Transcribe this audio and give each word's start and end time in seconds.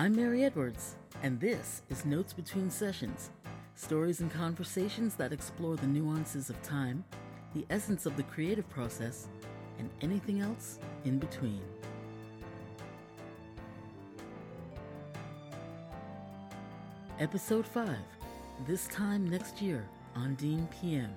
I'm 0.00 0.16
Mary 0.16 0.44
Edwards, 0.46 0.96
and 1.22 1.38
this 1.38 1.82
is 1.90 2.06
Notes 2.06 2.32
Between 2.32 2.70
Sessions 2.70 3.32
stories 3.74 4.20
and 4.20 4.32
conversations 4.32 5.14
that 5.16 5.30
explore 5.30 5.76
the 5.76 5.86
nuances 5.86 6.48
of 6.48 6.62
time, 6.62 7.04
the 7.54 7.66
essence 7.68 8.06
of 8.06 8.16
the 8.16 8.22
creative 8.22 8.66
process, 8.70 9.28
and 9.78 9.90
anything 10.00 10.40
else 10.40 10.78
in 11.04 11.18
between. 11.18 11.60
Episode 17.18 17.66
5 17.66 17.94
This 18.66 18.86
Time 18.86 19.28
Next 19.28 19.60
Year 19.60 19.86
Undine 20.16 20.66
PM. 20.80 21.12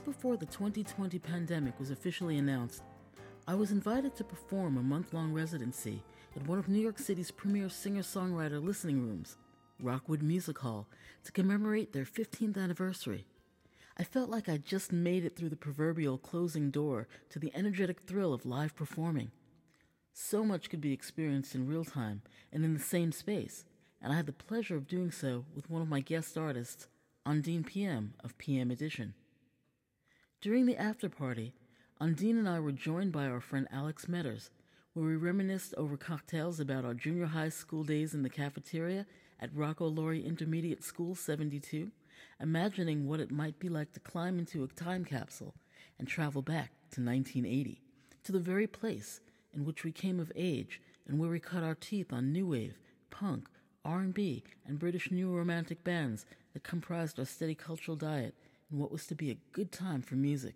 Weeks 0.00 0.16
before 0.16 0.36
the 0.38 0.46
2020 0.46 1.18
pandemic 1.18 1.78
was 1.78 1.90
officially 1.90 2.38
announced, 2.38 2.82
I 3.46 3.54
was 3.54 3.70
invited 3.70 4.14
to 4.16 4.24
perform 4.24 4.78
a 4.78 4.82
month 4.82 5.12
long 5.12 5.32
residency 5.32 6.02
at 6.34 6.46
one 6.46 6.58
of 6.58 6.68
New 6.68 6.80
York 6.80 6.98
City's 6.98 7.30
premier 7.30 7.68
singer 7.68 8.00
songwriter 8.00 8.64
listening 8.64 9.00
rooms, 9.00 9.36
Rockwood 9.78 10.22
Music 10.22 10.58
Hall, 10.58 10.86
to 11.24 11.32
commemorate 11.32 11.92
their 11.92 12.06
15th 12.06 12.56
anniversary. 12.56 13.26
I 13.98 14.04
felt 14.04 14.30
like 14.30 14.48
I'd 14.48 14.64
just 14.64 14.90
made 14.90 15.24
it 15.24 15.36
through 15.36 15.50
the 15.50 15.56
proverbial 15.56 16.16
closing 16.16 16.70
door 16.70 17.06
to 17.28 17.38
the 17.38 17.52
energetic 17.54 18.00
thrill 18.00 18.32
of 18.32 18.46
live 18.46 18.74
performing. 18.74 19.32
So 20.14 20.44
much 20.44 20.70
could 20.70 20.80
be 20.80 20.94
experienced 20.94 21.54
in 21.54 21.66
real 21.66 21.84
time 21.84 22.22
and 22.52 22.64
in 22.64 22.72
the 22.72 22.80
same 22.80 23.12
space, 23.12 23.64
and 24.00 24.12
I 24.12 24.16
had 24.16 24.26
the 24.26 24.32
pleasure 24.32 24.76
of 24.76 24.88
doing 24.88 25.10
so 25.10 25.44
with 25.54 25.68
one 25.68 25.82
of 25.82 25.88
my 25.88 26.00
guest 26.00 26.38
artists, 26.38 26.86
Undine 27.26 27.64
PM 27.64 28.14
of 28.24 28.38
PM 28.38 28.70
Edition. 28.70 29.14
During 30.40 30.64
the 30.64 30.78
after 30.78 31.10
party, 31.10 31.52
Undine 32.00 32.38
and 32.38 32.48
I 32.48 32.60
were 32.60 32.72
joined 32.72 33.12
by 33.12 33.26
our 33.26 33.42
friend 33.42 33.68
Alex 33.70 34.06
Metters, 34.06 34.48
where 34.94 35.04
we 35.04 35.14
reminisced 35.14 35.74
over 35.74 35.98
cocktails 35.98 36.58
about 36.58 36.82
our 36.82 36.94
junior 36.94 37.26
high 37.26 37.50
school 37.50 37.84
days 37.84 38.14
in 38.14 38.22
the 38.22 38.30
cafeteria 38.30 39.04
at 39.38 39.54
Rocco 39.54 39.86
Laurie 39.86 40.24
Intermediate 40.24 40.82
School 40.82 41.14
72, 41.14 41.90
imagining 42.40 43.06
what 43.06 43.20
it 43.20 43.30
might 43.30 43.58
be 43.58 43.68
like 43.68 43.92
to 43.92 44.00
climb 44.00 44.38
into 44.38 44.64
a 44.64 44.68
time 44.68 45.04
capsule 45.04 45.52
and 45.98 46.08
travel 46.08 46.40
back 46.40 46.70
to 46.92 47.02
1980, 47.02 47.82
to 48.24 48.32
the 48.32 48.40
very 48.40 48.66
place 48.66 49.20
in 49.52 49.66
which 49.66 49.84
we 49.84 49.92
came 49.92 50.18
of 50.18 50.32
age 50.34 50.80
and 51.06 51.18
where 51.18 51.28
we 51.28 51.38
cut 51.38 51.62
our 51.62 51.74
teeth 51.74 52.14
on 52.14 52.32
new 52.32 52.46
wave, 52.46 52.78
punk, 53.10 53.46
R&B, 53.84 54.42
and 54.66 54.78
British 54.78 55.10
new 55.10 55.30
romantic 55.30 55.84
bands 55.84 56.24
that 56.54 56.64
comprised 56.64 57.18
our 57.18 57.26
steady 57.26 57.54
cultural 57.54 57.94
diet 57.94 58.34
what 58.70 58.92
was 58.92 59.06
to 59.06 59.14
be 59.14 59.30
a 59.30 59.38
good 59.52 59.72
time 59.72 60.02
for 60.02 60.14
music. 60.14 60.54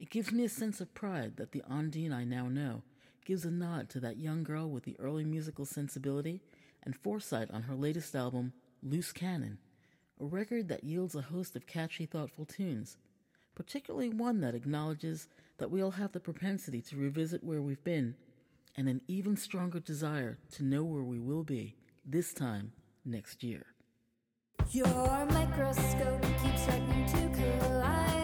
It 0.00 0.10
gives 0.10 0.32
me 0.32 0.44
a 0.44 0.48
sense 0.48 0.80
of 0.80 0.94
pride 0.94 1.36
that 1.36 1.52
the 1.52 1.62
Undine 1.68 2.12
I 2.12 2.24
now 2.24 2.48
know 2.48 2.82
gives 3.24 3.44
a 3.44 3.50
nod 3.50 3.88
to 3.90 4.00
that 4.00 4.18
young 4.18 4.42
girl 4.42 4.70
with 4.70 4.84
the 4.84 4.96
early 4.98 5.24
musical 5.24 5.64
sensibility 5.64 6.40
and 6.82 6.96
foresight 6.96 7.50
on 7.50 7.62
her 7.62 7.74
latest 7.74 8.14
album, 8.14 8.52
Loose 8.82 9.12
Cannon, 9.12 9.58
a 10.20 10.24
record 10.24 10.68
that 10.68 10.84
yields 10.84 11.14
a 11.14 11.22
host 11.22 11.56
of 11.56 11.66
catchy, 11.66 12.06
thoughtful 12.06 12.44
tunes, 12.44 12.96
particularly 13.54 14.08
one 14.08 14.40
that 14.40 14.54
acknowledges 14.54 15.28
that 15.58 15.70
we 15.70 15.82
all 15.82 15.90
have 15.92 16.12
the 16.12 16.20
propensity 16.20 16.80
to 16.80 16.96
revisit 16.96 17.42
where 17.42 17.60
we've 17.60 17.84
been 17.84 18.14
and 18.76 18.88
an 18.88 19.00
even 19.08 19.36
stronger 19.36 19.80
desire 19.80 20.38
to 20.52 20.62
know 20.62 20.84
where 20.84 21.02
we 21.02 21.18
will 21.18 21.42
be 21.42 21.74
this 22.04 22.32
time 22.32 22.72
next 23.04 23.42
year. 23.42 23.66
Your 24.70 25.26
microscope 25.30 26.22
keeps 26.42 26.64
threatening 26.64 27.06
to 27.06 27.40
collide 27.40 28.17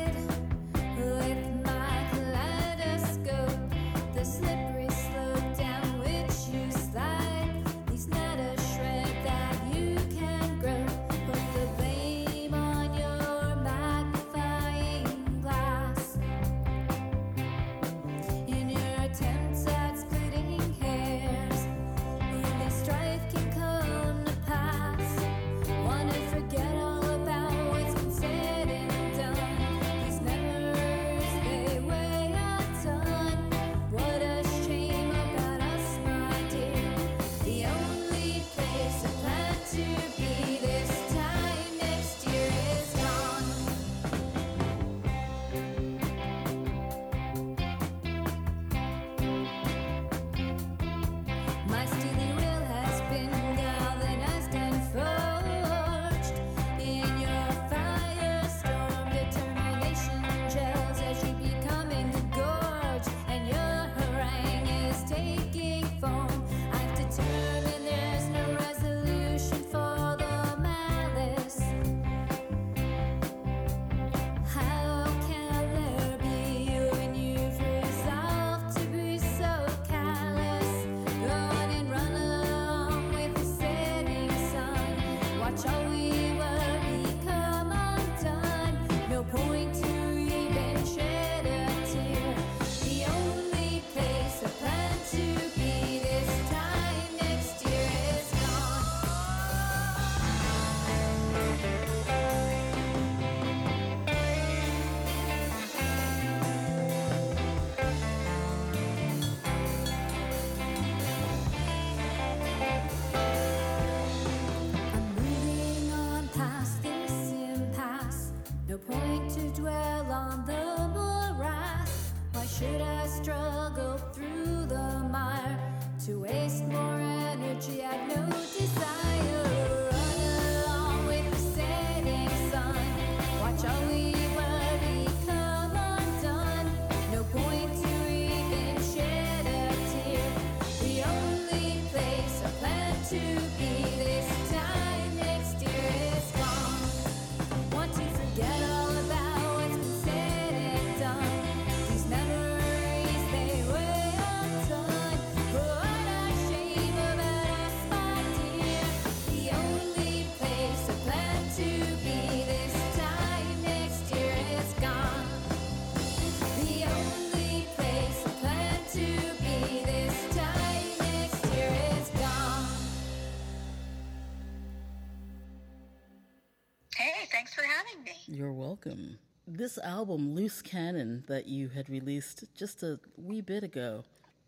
welcome. 178.85 179.19
this 179.47 179.79
album, 179.79 180.35
Loose 180.35 180.63
Cannon, 180.63 181.25
that 181.29 181.47
you 181.47 181.69
had 181.69 181.89
released 181.89 182.45
just 182.55 182.83
a 182.83 182.99
wee 183.17 183.41
bit 183.41 183.65
ago, 183.65 184.05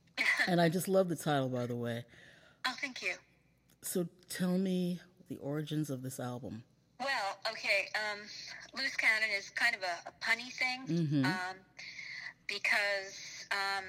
and 0.48 0.60
I 0.60 0.68
just 0.68 0.88
love 0.88 1.08
the 1.08 1.16
title, 1.16 1.48
by 1.48 1.66
the 1.66 1.76
way. 1.76 2.04
Oh, 2.66 2.74
thank 2.80 3.02
you. 3.02 3.14
So 3.82 4.06
tell 4.28 4.58
me 4.58 5.00
the 5.28 5.36
origins 5.36 5.90
of 5.90 6.02
this 6.02 6.18
album. 6.18 6.62
Well, 6.98 7.36
okay. 7.50 7.88
Um, 7.94 8.20
Loose 8.76 8.96
Cannon 8.96 9.28
is 9.36 9.50
kind 9.50 9.74
of 9.74 9.82
a, 9.82 10.08
a 10.08 10.12
punny 10.24 10.50
thing 10.52 10.86
Mm-hmm. 10.88 11.24
um, 11.26 11.56
because, 12.48 13.46
um, 13.52 13.84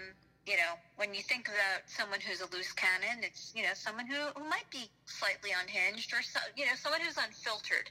you 0.45 0.57
know, 0.57 0.75
when 0.97 1.13
you 1.13 1.21
think 1.21 1.47
about 1.47 1.87
someone 1.87 2.19
who's 2.19 2.41
a 2.41 2.49
loose 2.55 2.71
cannon, 2.73 3.23
it's, 3.23 3.53
you 3.55 3.63
know, 3.63 3.73
someone 3.73 4.05
who, 4.07 4.19
who 4.35 4.47
might 4.49 4.69
be 4.71 4.89
slightly 5.05 5.51
unhinged 5.61 6.13
or, 6.13 6.21
so, 6.21 6.39
you 6.55 6.65
know, 6.65 6.71
someone 6.75 7.01
who's 7.01 7.17
unfiltered, 7.17 7.89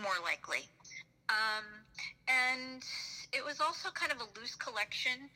more 0.00 0.16
likely. 0.22 0.68
Um, 1.34 1.66
and 2.30 2.82
it 3.32 3.44
was 3.44 3.60
also 3.60 3.90
kind 3.90 4.12
of 4.12 4.18
a 4.22 4.28
loose 4.38 4.54
collection 4.54 5.26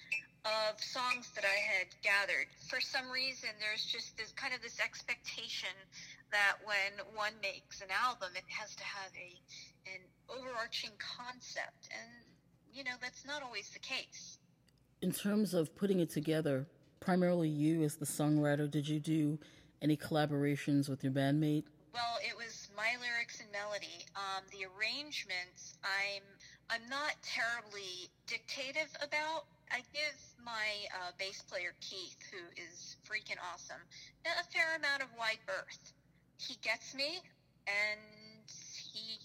of 0.47 0.79
songs 0.79 1.31
that 1.35 1.45
I 1.45 1.59
had 1.59 1.91
gathered. 2.03 2.47
For 2.71 2.81
some 2.81 3.11
reason, 3.11 3.51
there's 3.59 3.85
just 3.85 4.17
this 4.17 4.31
kind 4.33 4.55
of 4.55 4.63
this 4.63 4.79
expectation 4.79 5.75
that 6.31 6.57
when 6.63 7.05
one 7.17 7.35
makes 7.43 7.81
an 7.81 7.89
album, 7.91 8.31
it 8.37 8.47
has 8.47 8.75
to 8.77 8.85
have 8.85 9.11
a 9.19 9.35
an 9.89 10.05
overarching 10.29 10.93
concept, 11.01 11.89
and 11.91 12.11
you 12.73 12.85
know 12.85 12.95
that's 13.01 13.25
not 13.27 13.43
always 13.43 13.71
the 13.71 13.79
case. 13.79 14.39
In 15.01 15.13
terms 15.13 15.55
of 15.55 15.75
putting 15.75 16.01
it 16.01 16.11
together, 16.11 16.67
primarily 17.01 17.49
you 17.49 17.83
as 17.83 17.97
the 17.97 18.05
songwriter, 18.05 18.71
did 18.71 18.87
you 18.87 19.01
do 19.01 19.39
any 19.81 19.97
collaborations 19.97 20.89
with 20.89 21.03
your 21.03 21.13
bandmate? 21.13 21.65
Well, 21.95 22.19
it 22.23 22.37
was 22.37 22.69
my 22.77 22.95
lyrics 23.01 23.41
and 23.41 23.51
melody. 23.51 24.05
Um, 24.15 24.45
the 24.53 24.67
arrangements, 24.71 25.68
I'm 25.85 26.25
I'm 26.71 26.85
not 26.89 27.17
terribly 27.23 28.11
dictative 28.27 28.91
about. 29.03 29.45
I 29.71 29.81
give 29.93 30.17
my 30.45 30.69
uh, 30.95 31.13
bass 31.19 31.43
player 31.43 31.73
Keith, 31.81 32.17
who 32.33 32.41
is 32.57 32.97
freaking 33.05 33.41
awesome, 33.53 33.81
a 34.25 34.45
fair 34.53 34.77
amount 34.77 35.03
of 35.03 35.09
wide 35.19 35.41
berth. 35.47 35.93
He 36.39 36.57
gets 36.63 36.95
me, 36.95 37.21
and 37.67 38.01
he 38.93 39.19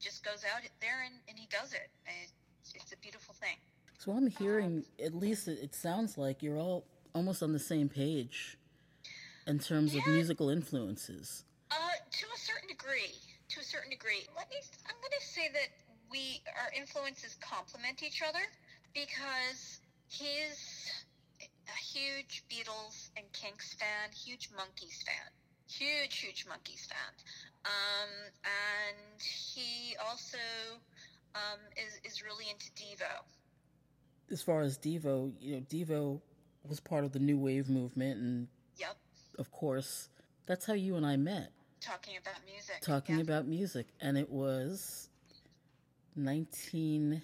just 0.00 0.24
goes 0.24 0.44
out 0.44 0.62
there 0.80 1.04
and, 1.04 1.14
and 1.28 1.38
he 1.38 1.46
does 1.50 1.72
it. 1.72 1.90
It's, 2.06 2.74
it's 2.74 2.92
a 2.92 2.96
beautiful 2.98 3.34
thing. 3.34 3.56
So 3.98 4.12
I'm 4.12 4.28
hearing, 4.28 4.84
at 5.04 5.14
least 5.14 5.46
it, 5.46 5.58
it 5.62 5.74
sounds 5.74 6.16
like 6.16 6.42
you're 6.42 6.56
all 6.56 6.84
almost 7.14 7.42
on 7.42 7.52
the 7.52 7.58
same 7.58 7.88
page 7.88 8.56
in 9.46 9.58
terms 9.58 9.94
of 9.94 10.06
musical 10.06 10.48
influences. 10.48 11.44
Uh, 11.70 11.74
to 12.10 12.26
a 12.34 12.38
certain 12.38 12.68
degree. 12.68 13.12
To 13.50 13.60
a 13.60 13.64
certain 13.64 13.90
degree. 13.90 14.24
Let 14.36 14.48
me. 14.48 14.56
I'm 14.88 14.96
going 15.00 15.12
to 15.20 15.26
say 15.26 15.50
that 15.52 15.68
we 16.10 16.42
our 16.58 16.70
influences 16.76 17.36
complement 17.40 18.02
each 18.02 18.22
other 18.22 18.42
because 18.94 19.80
he's 20.08 20.90
a 21.40 21.78
huge 21.78 22.44
Beatles 22.50 23.10
and 23.16 23.24
Kinks 23.32 23.74
fan, 23.74 24.10
huge 24.12 24.50
Monkees 24.50 25.02
fan, 25.04 25.30
huge 25.68 26.18
huge 26.18 26.46
Monkees 26.46 26.86
fan, 26.86 27.12
um, 27.64 28.10
and 28.44 29.22
he 29.22 29.96
also 30.08 30.38
um, 31.34 31.60
is 31.76 32.00
is 32.04 32.22
really 32.22 32.46
into 32.50 32.70
Devo. 32.72 33.24
As 34.30 34.42
far 34.42 34.60
as 34.62 34.78
Devo, 34.78 35.32
you 35.40 35.56
know, 35.56 35.62
Devo 35.62 36.20
was 36.68 36.80
part 36.80 37.04
of 37.04 37.12
the 37.12 37.18
new 37.18 37.38
wave 37.38 37.68
movement, 37.68 38.20
and 38.20 38.48
Yep, 38.78 38.96
of 39.38 39.50
course, 39.52 40.08
that's 40.46 40.66
how 40.66 40.72
you 40.74 40.96
and 40.96 41.04
I 41.06 41.16
met, 41.16 41.52
talking 41.80 42.14
about 42.16 42.40
music. 42.44 42.80
talking 42.80 43.16
Yeah. 43.16 43.22
about 43.22 43.46
music, 43.46 43.88
and 44.00 44.16
it 44.18 44.30
was 44.30 45.09
1981. 46.24 47.22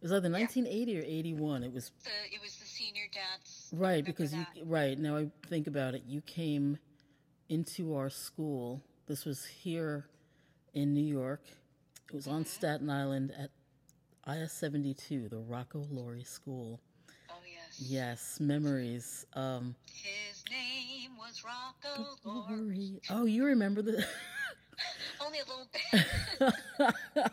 It 0.00 0.02
was 0.02 0.12
either 0.12 0.28
1980 0.30 0.98
or 0.98 1.02
81. 1.02 1.62
It 1.62 1.72
was 1.72 1.90
the, 2.02 2.10
it 2.34 2.40
was 2.42 2.56
the 2.56 2.66
senior 2.66 3.04
dance. 3.12 3.68
Right, 3.72 4.04
because 4.04 4.32
you 4.34 4.44
that. 4.56 4.66
right 4.66 4.98
now 4.98 5.16
I 5.16 5.30
think 5.48 5.66
about 5.68 5.94
it, 5.94 6.02
you 6.06 6.20
came 6.22 6.76
into 7.48 7.94
our 7.94 8.10
school. 8.10 8.82
This 9.06 9.24
was 9.24 9.44
here 9.44 10.06
in 10.74 10.92
New 10.94 11.04
York. 11.04 11.42
It 12.08 12.14
was 12.14 12.24
Mm-hmm. 12.26 12.34
on 12.34 12.44
Staten 12.44 12.90
Island 12.90 13.32
at 13.38 13.50
IS 14.36 14.52
seventy 14.52 14.92
two, 14.94 15.28
the 15.28 15.38
Rocco 15.38 15.86
Laurie 15.90 16.24
School. 16.24 16.80
Oh 17.30 17.34
yes. 17.46 17.80
Yes, 17.80 18.38
memories. 18.40 19.24
Um, 19.34 19.74
His 19.92 20.42
name 20.50 21.16
was 21.18 21.42
Rocco. 21.44 22.16
Laurie. 22.24 23.00
Oh, 23.10 23.24
you 23.24 23.44
remember 23.44 23.82
the? 23.82 24.04
Only 25.24 25.38
a 25.38 25.44
little 25.44 25.68
bit. 25.72 27.32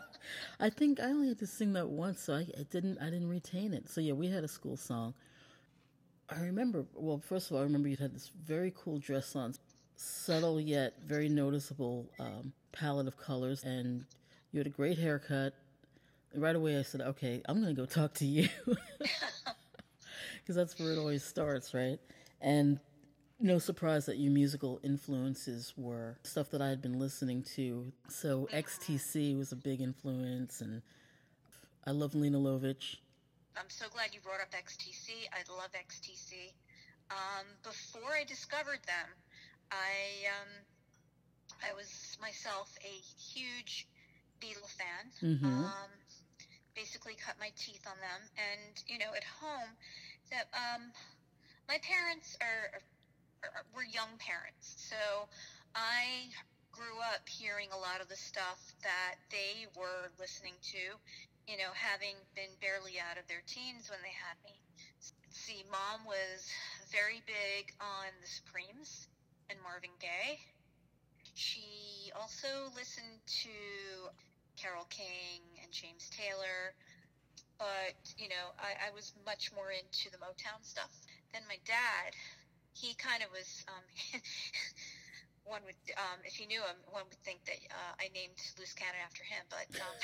I 0.60 0.70
think 0.70 1.00
I 1.00 1.04
only 1.04 1.28
had 1.28 1.38
to 1.40 1.46
sing 1.46 1.72
that 1.72 1.88
once, 1.88 2.20
so 2.20 2.34
I, 2.34 2.46
I 2.58 2.62
didn't. 2.70 2.98
I 2.98 3.06
didn't 3.06 3.28
retain 3.28 3.72
it. 3.74 3.88
So 3.88 4.00
yeah, 4.00 4.12
we 4.12 4.28
had 4.28 4.44
a 4.44 4.48
school 4.48 4.76
song. 4.76 5.14
I 6.28 6.40
remember. 6.40 6.84
Well, 6.94 7.18
first 7.18 7.50
of 7.50 7.56
all, 7.56 7.60
I 7.60 7.64
remember 7.64 7.88
you 7.88 7.96
had 7.96 8.14
this 8.14 8.30
very 8.44 8.72
cool 8.76 8.98
dress 8.98 9.34
on, 9.34 9.54
subtle 9.96 10.60
yet 10.60 10.94
very 11.04 11.28
noticeable 11.28 12.06
um, 12.20 12.52
palette 12.72 13.08
of 13.08 13.16
colors, 13.16 13.64
and 13.64 14.04
you 14.52 14.58
had 14.58 14.66
a 14.66 14.70
great 14.70 14.98
haircut. 14.98 15.54
Right 16.34 16.54
away, 16.54 16.78
I 16.78 16.82
said, 16.82 17.00
"Okay, 17.00 17.42
I'm 17.46 17.60
going 17.60 17.74
to 17.74 17.80
go 17.80 17.86
talk 17.86 18.14
to 18.14 18.26
you," 18.26 18.48
because 20.38 20.54
that's 20.54 20.78
where 20.78 20.92
it 20.92 20.98
always 20.98 21.24
starts, 21.24 21.74
right? 21.74 21.98
And 22.40 22.78
no 23.40 23.58
surprise 23.58 24.06
that 24.06 24.18
your 24.18 24.32
musical 24.32 24.80
influences 24.82 25.72
were 25.76 26.18
stuff 26.22 26.50
that 26.50 26.60
I 26.60 26.68
had 26.68 26.82
been 26.82 26.98
listening 26.98 27.42
to. 27.56 27.92
So 28.08 28.48
XTC 28.52 29.36
was 29.36 29.50
a 29.52 29.56
big 29.56 29.80
influence, 29.80 30.60
and 30.60 30.82
I 31.86 31.92
love 31.92 32.14
Lene 32.14 32.34
Lovich. 32.34 32.96
I'm 33.56 33.68
so 33.68 33.86
glad 33.92 34.14
you 34.14 34.20
brought 34.20 34.40
up 34.40 34.52
XTC. 34.52 35.26
I 35.32 35.40
love 35.52 35.70
XTC. 35.72 36.52
Um, 37.10 37.46
before 37.64 38.12
I 38.14 38.24
discovered 38.24 38.80
them, 38.86 39.08
I 39.72 40.28
um, 40.40 40.50
I 41.64 41.74
was 41.74 42.16
myself 42.20 42.70
a 42.84 42.94
huge 43.18 43.88
Beatle 44.40 44.68
fan. 44.68 45.10
Mhm. 45.22 45.64
Um, 45.64 45.90
basically, 46.74 47.14
cut 47.14 47.36
my 47.40 47.50
teeth 47.56 47.84
on 47.86 47.96
them, 48.00 48.20
and 48.36 48.82
you 48.86 48.98
know, 48.98 49.12
at 49.16 49.24
home, 49.24 49.70
that 50.30 50.48
um, 50.54 50.92
my 51.68 51.78
parents 51.82 52.36
are, 52.40 52.70
are 52.74 52.82
were 53.74 53.84
young 53.84 54.16
parents, 54.18 54.76
so 54.76 55.28
I 55.74 56.28
grew 56.72 56.98
up 57.14 57.28
hearing 57.28 57.68
a 57.72 57.78
lot 57.78 58.00
of 58.00 58.08
the 58.08 58.16
stuff 58.16 58.60
that 58.82 59.16
they 59.30 59.66
were 59.76 60.10
listening 60.18 60.54
to 60.72 60.98
you 61.50 61.58
know, 61.58 61.74
having 61.74 62.14
been 62.38 62.54
barely 62.62 63.02
out 63.02 63.18
of 63.18 63.26
their 63.26 63.42
teens 63.50 63.90
when 63.90 63.98
they 64.06 64.14
had 64.14 64.38
me. 64.46 64.54
See, 65.34 65.66
mom 65.66 66.06
was 66.06 66.46
very 66.94 67.26
big 67.26 67.74
on 67.82 68.14
the 68.22 68.30
Supremes 68.30 69.10
and 69.50 69.58
Marvin 69.66 69.90
Gaye. 69.98 70.38
She 71.34 72.14
also 72.14 72.70
listened 72.78 73.18
to 73.42 73.50
Carole 74.54 74.86
King 74.94 75.42
and 75.58 75.72
James 75.74 76.06
Taylor, 76.14 76.70
but, 77.58 77.98
you 78.14 78.30
know, 78.30 78.54
I, 78.62 78.90
I 78.90 78.94
was 78.94 79.10
much 79.26 79.50
more 79.50 79.74
into 79.74 80.06
the 80.14 80.22
Motown 80.22 80.62
stuff. 80.62 80.94
Then 81.34 81.42
my 81.50 81.58
dad, 81.66 82.14
he 82.72 82.94
kind 82.94 83.22
of 83.22 83.30
was, 83.32 83.64
um, 83.68 83.84
one 85.44 85.60
would, 85.64 85.78
um, 85.96 86.18
if 86.24 86.38
you 86.40 86.46
knew 86.46 86.60
him, 86.60 86.76
one 86.90 87.02
would 87.08 87.18
think 87.24 87.44
that 87.44 87.58
uh, 87.70 87.92
I 87.98 88.08
named 88.14 88.38
Loose 88.58 88.72
Cannon 88.74 89.00
after 89.04 89.24
him, 89.24 89.42
but 89.50 89.66
um, 89.80 89.96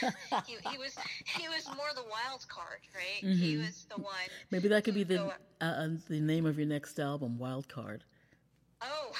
he, 0.47 0.57
he 0.69 0.79
was 0.79 0.97
he 1.39 1.49
was 1.49 1.71
more 1.77 1.93
the 1.95 2.03
wild 2.09 2.47
card, 2.49 2.81
right? 2.95 3.23
He 3.23 3.57
Mhm. 3.57 3.67
was 3.67 3.87
the 3.89 3.99
one. 4.01 4.31
Maybe 4.51 4.69
that 4.69 4.85
could 4.85 4.95
be 4.95 5.05
the 5.05 5.23
uh, 5.61 5.65
uh, 5.65 5.89
the 6.09 6.21
name 6.21 6.47
of 6.47 6.59
your 6.59 6.67
next 6.67 6.99
album, 6.99 7.39
Wild 7.39 7.69
Card. 7.69 8.05
Oh, 8.83 9.13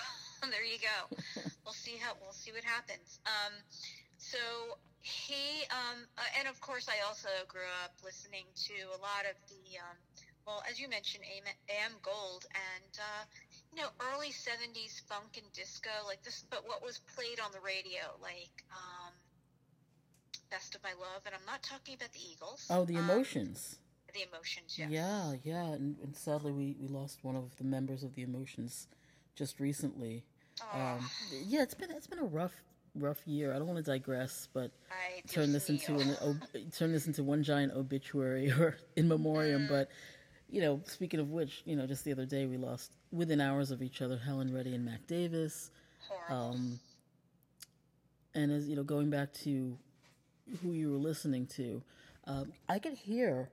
there 0.51 0.65
you 0.65 0.79
go. 0.79 1.17
we'll 1.65 1.75
see 1.75 1.97
how 2.01 2.13
we'll 2.21 2.33
see 2.33 2.53
what 2.53 2.65
happens. 2.65 3.21
Um, 3.27 3.53
so 4.19 4.39
he 5.01 5.63
um, 5.71 6.07
uh, 6.19 6.23
and 6.39 6.49
of 6.49 6.61
course 6.61 6.89
I 6.89 7.07
also 7.07 7.29
grew 7.49 7.69
up 7.85 7.93
listening 8.05 8.45
to 8.67 8.75
a 8.97 8.99
lot 9.01 9.25
of 9.31 9.37
the 9.49 9.79
um, 9.79 9.97
well, 10.47 10.63
as 10.71 10.79
you 10.81 10.89
mentioned, 10.89 11.25
AM, 11.27 11.45
AM 11.69 11.93
Gold 12.03 12.47
and 12.55 12.93
uh, 12.99 13.25
you 13.75 13.83
know 13.83 13.89
early 14.15 14.29
'70s 14.29 15.03
funk 15.09 15.37
and 15.37 15.53
disco, 15.53 15.91
like 16.07 16.23
this, 16.23 16.45
but 16.51 16.67
what 16.67 16.83
was 16.83 17.01
played 17.15 17.41
on 17.45 17.51
the 17.53 17.61
radio, 17.61 18.15
like 18.23 18.63
um, 18.71 19.13
"Best 20.51 20.75
of 20.75 20.83
My 20.83 20.93
Love," 21.01 21.23
and 21.27 21.35
I'm 21.35 21.45
not 21.47 21.63
talking 21.63 21.95
about 21.95 22.13
the 22.13 22.21
Eagles. 22.21 22.67
Oh, 22.71 22.85
the 22.85 22.97
Um, 22.97 23.11
Emotions. 23.11 23.79
the 24.15 24.23
emotions, 24.23 24.79
yes. 24.79 24.89
Yeah, 24.91 25.35
yeah, 25.45 25.67
and, 25.75 25.99
and 26.03 26.17
sadly 26.17 26.51
we, 26.53 26.75
we 26.81 26.89
lost 26.89 27.23
one 27.23 27.37
of 27.37 27.55
the 27.59 27.65
members 27.65 28.03
of 28.03 28.15
the 28.15 28.23
Emotions 28.23 28.87
just 29.35 29.61
recently. 29.61 30.25
Um, 30.73 31.11
yeah, 31.45 31.63
it's 31.63 31.75
been 31.75 31.91
it's 31.91 32.07
been 32.07 32.21
a 32.21 32.25
rough 32.25 32.55
rough 32.95 33.27
year. 33.27 33.53
I 33.53 33.59
don't 33.59 33.67
want 33.67 33.85
to 33.85 33.91
digress, 33.91 34.49
but 34.55 34.71
I 34.91 35.21
turn 35.29 35.53
this 35.53 35.67
Dios 35.67 35.89
into 35.89 36.01
an 36.01 36.17
ob- 36.23 36.73
turn 36.73 36.93
this 36.93 37.07
into 37.07 37.23
one 37.25 37.43
giant 37.43 37.75
obituary 37.75 38.51
or 38.59 38.79
in 38.97 39.07
memoriam. 39.09 39.67
But 39.69 39.91
you 40.49 40.61
know, 40.61 40.81
speaking 40.87 41.21
of 41.21 41.31
which, 41.31 41.63
you 41.65 41.77
know, 41.77 41.87
just 41.87 42.05
the 42.05 42.13
other 42.13 42.27
day 42.27 42.47
we 42.47 42.57
lost 42.57 42.93
within 43.13 43.41
hours 43.41 43.71
of 43.71 43.83
each 43.83 44.01
other 44.03 44.17
Helen 44.17 44.53
Reddy 44.55 44.75
and 44.75 44.85
Mac 44.85 45.07
Davis. 45.07 45.71
Um, 46.29 46.79
and 48.35 48.53
as 48.53 48.69
you 48.69 48.77
know, 48.77 48.85
going 48.85 49.11
back 49.11 49.33
to 49.45 49.77
who 50.63 50.73
you 50.73 50.93
were 50.93 50.99
listening 50.99 51.47
to, 51.57 51.83
um, 52.27 52.53
I 52.69 52.79
could 52.79 52.95
hear 52.95 53.51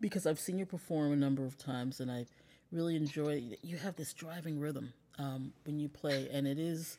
because 0.00 0.26
I've 0.26 0.38
seen 0.38 0.58
you 0.58 0.66
perform 0.66 1.12
a 1.12 1.16
number 1.16 1.44
of 1.44 1.56
times, 1.56 2.00
and 2.00 2.10
I 2.10 2.26
really 2.72 2.96
enjoy. 2.96 3.42
You 3.62 3.76
have 3.78 3.96
this 3.96 4.12
driving 4.12 4.60
rhythm 4.60 4.92
um, 5.18 5.52
when 5.64 5.78
you 5.78 5.88
play, 5.88 6.28
and 6.32 6.46
it 6.46 6.58
is, 6.58 6.98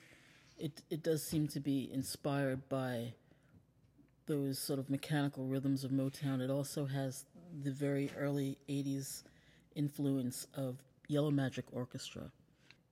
it 0.58 0.82
it 0.90 1.04
does 1.04 1.24
seem 1.24 1.48
to 1.50 1.60
be 1.60 1.90
inspired 1.94 2.68
by 2.70 3.14
those 4.26 4.60
sort 4.60 4.80
of 4.80 4.90
mechanical 4.90 5.46
rhythms 5.46 5.84
of 5.84 5.92
Motown. 5.92 6.42
It 6.42 6.50
also 6.50 6.86
has 6.86 7.26
the 7.64 7.72
very 7.72 8.12
early 8.18 8.58
'80s 8.70 9.24
influence 9.76 10.48
of 10.56 10.78
Yellow 11.08 11.32
Magic 11.32 11.66
Orchestra. 11.72 12.32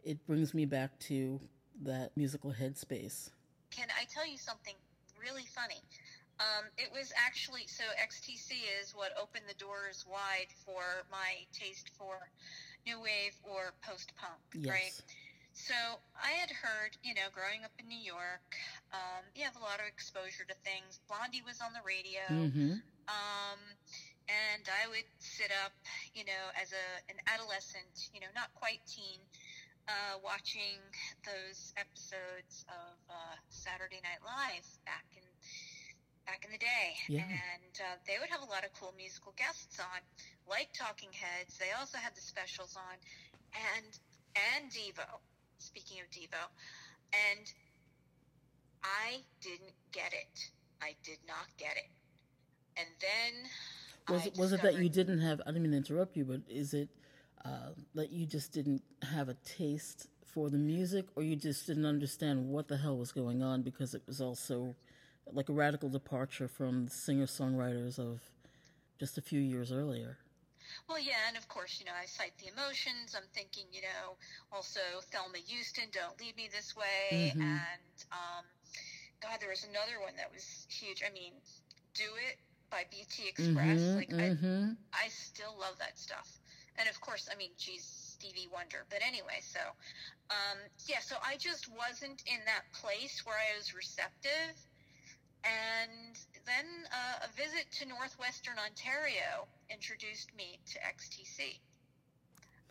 It 0.03 0.25
brings 0.27 0.53
me 0.53 0.65
back 0.65 0.97
to 0.99 1.39
that 1.83 2.11
musical 2.15 2.51
headspace. 2.51 3.31
Can 3.71 3.87
I 3.99 4.05
tell 4.05 4.27
you 4.27 4.37
something 4.37 4.75
really 5.19 5.45
funny? 5.53 5.81
Um, 6.39 6.67
it 6.77 6.91
was 6.91 7.13
actually 7.15 7.63
so 7.67 7.83
XTC 7.95 8.59
is 8.81 8.93
what 8.93 9.11
opened 9.19 9.45
the 9.47 9.55
doors 9.55 10.05
wide 10.09 10.51
for 10.65 11.07
my 11.09 11.47
taste 11.53 11.91
for 11.97 12.19
new 12.85 12.99
wave 12.99 13.35
or 13.43 13.73
post 13.81 14.11
punk, 14.19 14.39
yes. 14.53 14.71
right? 14.71 15.01
So 15.53 15.73
I 16.19 16.35
had 16.35 16.51
heard, 16.51 16.99
you 17.03 17.15
know, 17.15 17.31
growing 17.31 17.63
up 17.63 17.71
in 17.79 17.87
New 17.87 17.99
York, 17.99 18.51
um, 18.91 19.23
you 19.33 19.43
have 19.47 19.55
a 19.55 19.63
lot 19.63 19.79
of 19.79 19.87
exposure 19.87 20.43
to 20.43 20.55
things. 20.67 20.99
Blondie 21.07 21.41
was 21.47 21.63
on 21.63 21.71
the 21.71 21.79
radio, 21.87 22.27
mm-hmm. 22.27 22.83
um, 23.07 23.59
and 24.27 24.63
I 24.65 24.89
would 24.89 25.07
sit 25.19 25.51
up, 25.65 25.73
you 26.13 26.25
know, 26.25 26.43
as 26.57 26.73
a 26.73 26.87
an 27.11 27.17
adolescent, 27.29 28.09
you 28.13 28.19
know, 28.19 28.31
not 28.33 28.53
quite 28.57 28.81
teen, 28.89 29.21
uh, 29.87 30.17
watching 30.23 30.81
those 31.25 31.73
episodes 31.77 32.65
of 32.69 32.97
uh, 33.09 33.35
Saturday 33.49 34.01
Night 34.01 34.21
Live 34.25 34.65
back 34.85 35.05
in 35.13 35.25
back 36.25 36.41
in 36.41 36.49
the 36.49 36.61
day. 36.61 36.97
Yeah. 37.07 37.21
And 37.21 37.73
uh, 37.77 37.95
they 38.09 38.17
would 38.17 38.29
have 38.33 38.41
a 38.41 38.49
lot 38.49 38.65
of 38.65 38.73
cool 38.73 38.93
musical 38.97 39.33
guests 39.37 39.77
on, 39.77 40.01
like 40.49 40.73
Talking 40.73 41.13
Heads. 41.13 41.57
They 41.61 41.69
also 41.77 42.01
had 42.01 42.17
the 42.17 42.25
specials 42.25 42.73
on, 42.73 42.97
and 43.53 43.91
and 44.33 44.71
Devo. 44.73 45.05
Speaking 45.61 46.01
of 46.01 46.09
Devo, 46.09 46.41
and 47.13 47.45
I 48.83 49.21
didn't 49.41 49.77
get 49.93 50.13
it. 50.13 50.35
I 50.81 50.93
did 51.03 51.21
not 51.27 51.47
get 51.57 51.77
it. 51.77 51.89
And 52.77 52.89
then 52.99 53.49
was 54.09 54.25
it 54.25 54.37
was 54.37 54.53
it 54.53 54.61
that 54.61 54.75
you 54.75 54.89
didn't 54.89 55.19
have? 55.19 55.41
I 55.45 55.51
didn't 55.51 55.63
mean 55.63 55.71
to 55.71 55.77
interrupt 55.77 56.15
you, 56.17 56.25
but 56.25 56.41
is 56.49 56.73
it 56.73 56.89
uh, 57.43 57.69
that 57.93 58.11
you 58.11 58.25
just 58.25 58.51
didn't 58.51 58.83
have 59.11 59.29
a 59.29 59.35
taste 59.45 60.07
for 60.25 60.49
the 60.49 60.57
music, 60.57 61.05
or 61.15 61.23
you 61.23 61.35
just 61.35 61.65
didn't 61.67 61.85
understand 61.85 62.49
what 62.49 62.67
the 62.67 62.77
hell 62.77 62.97
was 62.97 63.11
going 63.11 63.41
on 63.41 63.61
because 63.61 63.93
it 63.93 64.03
was 64.05 64.21
also 64.21 64.75
like 65.31 65.49
a 65.49 65.53
radical 65.53 65.89
departure 65.89 66.47
from 66.47 66.85
the 66.85 66.91
singer 66.91 67.25
songwriters 67.25 67.97
of 67.97 68.21
just 68.99 69.17
a 69.17 69.21
few 69.21 69.39
years 69.39 69.71
earlier? 69.71 70.17
Well, 70.89 70.99
yeah, 70.99 71.27
and 71.27 71.37
of 71.37 71.47
course, 71.47 71.77
you 71.79 71.85
know, 71.85 71.93
I 71.99 72.05
cite 72.05 72.33
the 72.37 72.47
emotions. 72.51 73.15
I'm 73.15 73.27
thinking, 73.33 73.65
you 73.71 73.81
know, 73.81 74.17
also 74.51 74.81
Thelma 75.11 75.37
Houston, 75.37 75.85
"Don't 75.91 76.19
Leave 76.19 76.35
Me 76.35 76.47
This 76.51 76.75
Way," 76.75 77.33
Mhm. 77.35 77.41
and 77.41 78.05
um, 78.11 78.45
God, 79.21 79.39
there 79.39 79.49
was 79.49 79.63
another 79.63 79.99
one 80.01 80.15
that 80.17 80.31
was 80.33 80.67
huge. 80.69 81.01
I 81.05 81.11
mean, 81.11 81.33
"Do 81.93 82.15
It" 82.15 82.37
by 82.75 82.83
BT 82.91 83.29
Express. 83.29 83.79
Mhm, 83.79 83.95
Like, 83.95 84.11
I, 84.19 84.35
mhm. 84.35 84.75
I 84.91 85.07
still 85.07 85.55
love 85.57 85.79
that 85.79 85.97
stuff. 85.97 86.27
And 86.77 86.89
of 86.89 86.99
course, 86.99 87.29
I 87.31 87.35
mean, 87.37 87.51
geez, 87.57 87.83
Stevie 87.85 88.49
Wonder. 88.51 88.83
But 88.89 88.99
anyway, 89.01 89.39
so 89.39 89.61
um, 90.29 90.59
yeah, 90.85 90.99
so 90.99 91.15
I 91.23 91.37
just 91.37 91.69
wasn't 91.71 92.21
in 92.27 92.43
that 92.45 92.63
place 92.73 93.25
where 93.25 93.37
I 93.37 93.55
was 93.57 93.73
receptive. 93.73 94.55
And 95.45 96.19
then 96.45 96.65
uh, 96.91 97.25
a 97.25 97.29
visit 97.37 97.71
to 97.79 97.85
northwestern 97.87 98.55
Ontario 98.59 99.47
introduced 99.69 100.35
me 100.35 100.59
to 100.73 100.79
XTC. 100.85 101.59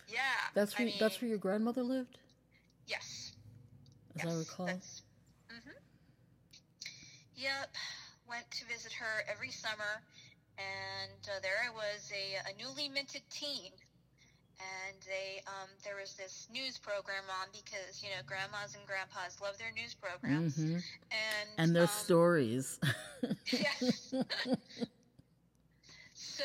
Yeah, 0.06 0.20
That's 0.54 0.78
I 0.78 0.84
where 0.84 0.92
that's 0.98 1.22
where 1.22 1.28
your 1.30 1.38
grandmother 1.38 1.82
lived, 1.82 2.18
yes, 2.86 3.32
as 4.16 4.24
yes, 4.24 4.34
I 4.34 4.38
recall. 4.38 4.66
That's, 4.66 5.02
hmm 5.48 5.70
Yep, 7.36 7.74
went 8.28 8.48
to 8.50 8.64
visit 8.66 8.92
her 8.92 9.24
every 9.30 9.50
summer, 9.50 10.02
and 10.58 11.20
uh, 11.28 11.40
there 11.42 11.58
I 11.64 11.70
was, 11.70 12.10
a, 12.12 12.24
a 12.50 12.52
newly 12.62 12.88
minted 12.88 13.22
teen, 13.30 13.72
and 14.58 14.96
they 15.06 15.42
um, 15.46 15.68
there 15.84 15.96
was 16.00 16.14
this 16.14 16.48
news 16.52 16.78
program 16.78 17.24
on 17.40 17.48
because 17.52 18.02
you 18.02 18.10
know 18.10 18.22
grandmas 18.26 18.74
and 18.78 18.86
grandpas 18.86 19.40
love 19.42 19.58
their 19.58 19.72
news 19.72 19.94
programs, 19.94 20.56
hmm 20.56 20.78
and 21.10 21.48
And 21.58 21.76
their 21.76 21.90
um, 21.90 21.96
stories. 22.04 22.78
Yes. 23.52 24.14
so 26.14 26.44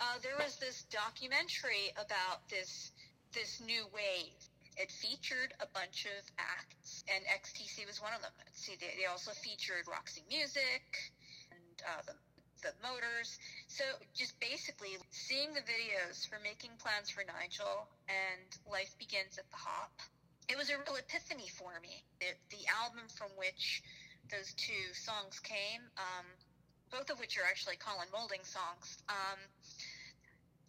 uh, 0.00 0.18
there 0.22 0.36
was 0.38 0.56
this 0.56 0.84
documentary 0.90 1.92
about 1.96 2.48
this 2.48 2.92
this 3.32 3.60
new 3.64 3.84
wave. 3.94 4.38
It 4.76 4.90
featured 4.90 5.54
a 5.60 5.66
bunch 5.72 6.06
of 6.06 6.24
acts, 6.38 6.83
and 7.08 7.20
XTC 7.28 7.86
was 7.86 8.00
one 8.00 8.12
of 8.16 8.22
them. 8.22 8.32
See, 8.52 8.76
they, 8.80 8.94
they 8.96 9.06
also 9.06 9.32
featured 9.32 9.84
Roxy 9.88 10.24
Music 10.28 10.84
and 11.52 11.76
uh, 11.84 12.02
the 12.06 12.14
the 12.64 12.72
Motors. 12.80 13.36
So 13.68 13.84
just 14.16 14.40
basically 14.40 14.96
seeing 15.12 15.52
the 15.52 15.60
videos 15.68 16.24
for 16.24 16.40
making 16.40 16.72
plans 16.80 17.12
for 17.12 17.20
Nigel 17.20 17.84
and 18.08 18.48
Life 18.64 18.96
Begins 18.96 19.36
at 19.36 19.44
the 19.52 19.60
Hop. 19.60 19.92
It 20.48 20.56
was 20.56 20.72
a 20.72 20.80
real 20.80 20.96
epiphany 20.96 21.48
for 21.52 21.76
me. 21.84 22.04
The, 22.20 22.32
the 22.48 22.64
album 22.72 23.04
from 23.12 23.28
which 23.36 23.84
those 24.32 24.56
two 24.56 24.96
songs 24.96 25.40
came, 25.44 25.84
um, 26.00 26.26
both 26.88 27.12
of 27.12 27.20
which 27.20 27.36
are 27.36 27.44
actually 27.44 27.76
Colin 27.76 28.08
Moulding 28.12 28.44
songs. 28.44 28.96
Um, 29.12 29.40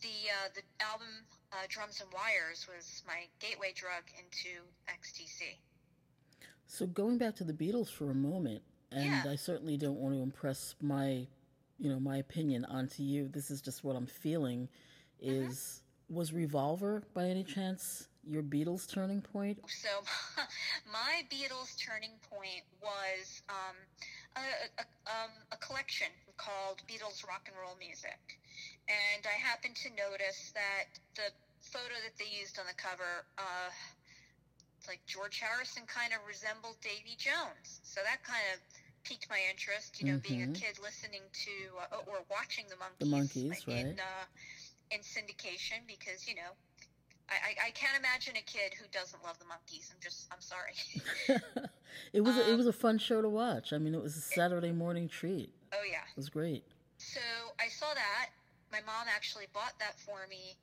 the 0.03 0.17
uh, 0.27 0.49
the 0.51 0.63
album 0.83 1.07
uh, 1.55 1.63
Drums 1.71 2.03
and 2.03 2.11
Wires 2.11 2.67
was 2.67 3.03
my 3.07 3.27
gateway 3.39 3.71
drug 3.71 4.03
into 4.19 4.59
XTC. 4.91 5.55
So 6.67 6.85
going 6.85 7.17
back 7.17 7.35
to 7.37 7.43
the 7.43 7.53
Beatles 7.53 7.89
for 7.89 8.09
a 8.09 8.15
moment, 8.15 8.61
and 8.91 9.05
Yeah. 9.05 9.23
I 9.27 9.35
certainly 9.35 9.77
don't 9.77 9.99
want 9.99 10.15
to 10.15 10.21
impress 10.21 10.75
my, 10.81 11.27
you 11.79 11.89
know, 11.89 11.99
my 11.99 12.17
opinion 12.17 12.65
onto 12.65 13.03
you. 13.03 13.27
This 13.27 13.51
is 13.51 13.61
just 13.61 13.83
what 13.83 13.95
I'm 13.95 14.07
feeling. 14.07 14.69
Mm-hmm. 15.21 15.49
Is 15.49 15.81
was 16.07 16.31
Revolver 16.33 17.03
by 17.13 17.25
any 17.25 17.43
chance 17.43 18.07
your 18.27 18.43
Beatles 18.43 18.87
turning 18.87 19.21
point? 19.21 19.59
So 19.67 19.89
my 20.91 21.23
Beatles 21.31 21.77
turning 21.77 22.11
point 22.29 22.61
was 22.81 23.41
um, 23.49 23.75
a, 24.35 24.39
a, 24.81 24.85
um, 25.09 25.31
a 25.51 25.57
collection 25.57 26.07
called 26.37 26.81
Beatles 26.87 27.25
Rock 27.27 27.47
and 27.47 27.55
Roll 27.57 27.75
Music. 27.79 28.19
And 28.87 29.25
I 29.25 29.37
happened 29.41 29.75
to 29.77 29.89
notice 29.89 30.51
that 30.53 30.85
the 31.15 31.33
photo 31.61 31.95
that 32.05 32.17
they 32.19 32.29
used 32.29 32.59
on 32.59 32.65
the 32.67 32.77
cover, 32.77 33.25
uh, 33.37 33.69
like 34.87 35.01
George 35.05 35.39
Harrison 35.39 35.83
kind 35.87 36.13
of 36.13 36.19
resembled 36.27 36.77
Davy 36.81 37.15
Jones. 37.17 37.81
So 37.83 38.01
that 38.03 38.23
kind 38.23 38.43
of 38.53 38.59
piqued 39.03 39.29
my 39.29 39.39
interest, 39.49 40.01
you 40.01 40.07
know, 40.11 40.17
being 40.23 40.41
a 40.43 40.47
Mhm. 40.47 40.55
kid 40.55 40.79
listening 40.81 41.21
to 41.45 41.51
uh, 41.93 42.01
or 42.09 42.23
watching 42.29 42.65
the 42.69 42.75
Monkees, 42.75 42.99
The 42.99 43.05
Monkees, 43.05 43.67
in, 43.67 43.87
right. 43.87 43.99
uh, 43.99 44.25
in 44.91 45.01
syndication 45.01 45.85
because, 45.87 46.27
you 46.27 46.35
know, 46.35 46.51
I, 47.29 47.33
I, 47.33 47.67
I 47.67 47.71
can't 47.71 47.97
imagine 47.97 48.35
a 48.37 48.41
kid 48.41 48.73
who 48.73 48.85
doesn't 48.91 49.23
love 49.23 49.37
the 49.39 49.45
Monkees. 49.45 49.91
I'm 49.93 49.97
just, 50.01 50.27
I'm 50.31 50.41
sorry. 50.41 50.73
it 52.13 52.21
was 52.21 52.37
a, 52.37 52.41
it 52.49 52.51
Um, 52.51 52.57
was 52.57 52.67
a 52.67 52.73
fun 52.73 52.97
show 52.97 53.21
to 53.21 53.29
watch. 53.29 53.73
I 53.73 53.77
mean, 53.77 53.93
it 53.95 54.01
was 54.01 54.15
a 54.17 54.21
Saturday 54.21 54.71
morning 54.71 55.07
treat. 55.07 55.51
oh 55.73 55.83
yeah. 55.89 56.03
It 56.09 56.17
was 56.17 56.29
great. 56.29 56.63
So 56.97 57.19
I 57.59 57.67
saw 57.67 57.93
that. 57.93 58.29
My 58.71 58.81
mom 58.81 59.07
actually 59.13 59.45
bought 59.53 59.77
that 59.79 59.99
for 59.99 60.25
me 60.29 60.57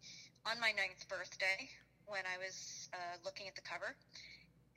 on 0.45 0.59
my 0.61 0.73
ninth 0.73 1.07
birthday 1.09 1.69
when 2.12 2.28
I 2.28 2.37
was 2.38 2.88
uh, 2.92 3.16
looking 3.25 3.49
at 3.49 3.57
the 3.57 3.64
cover. 3.64 3.97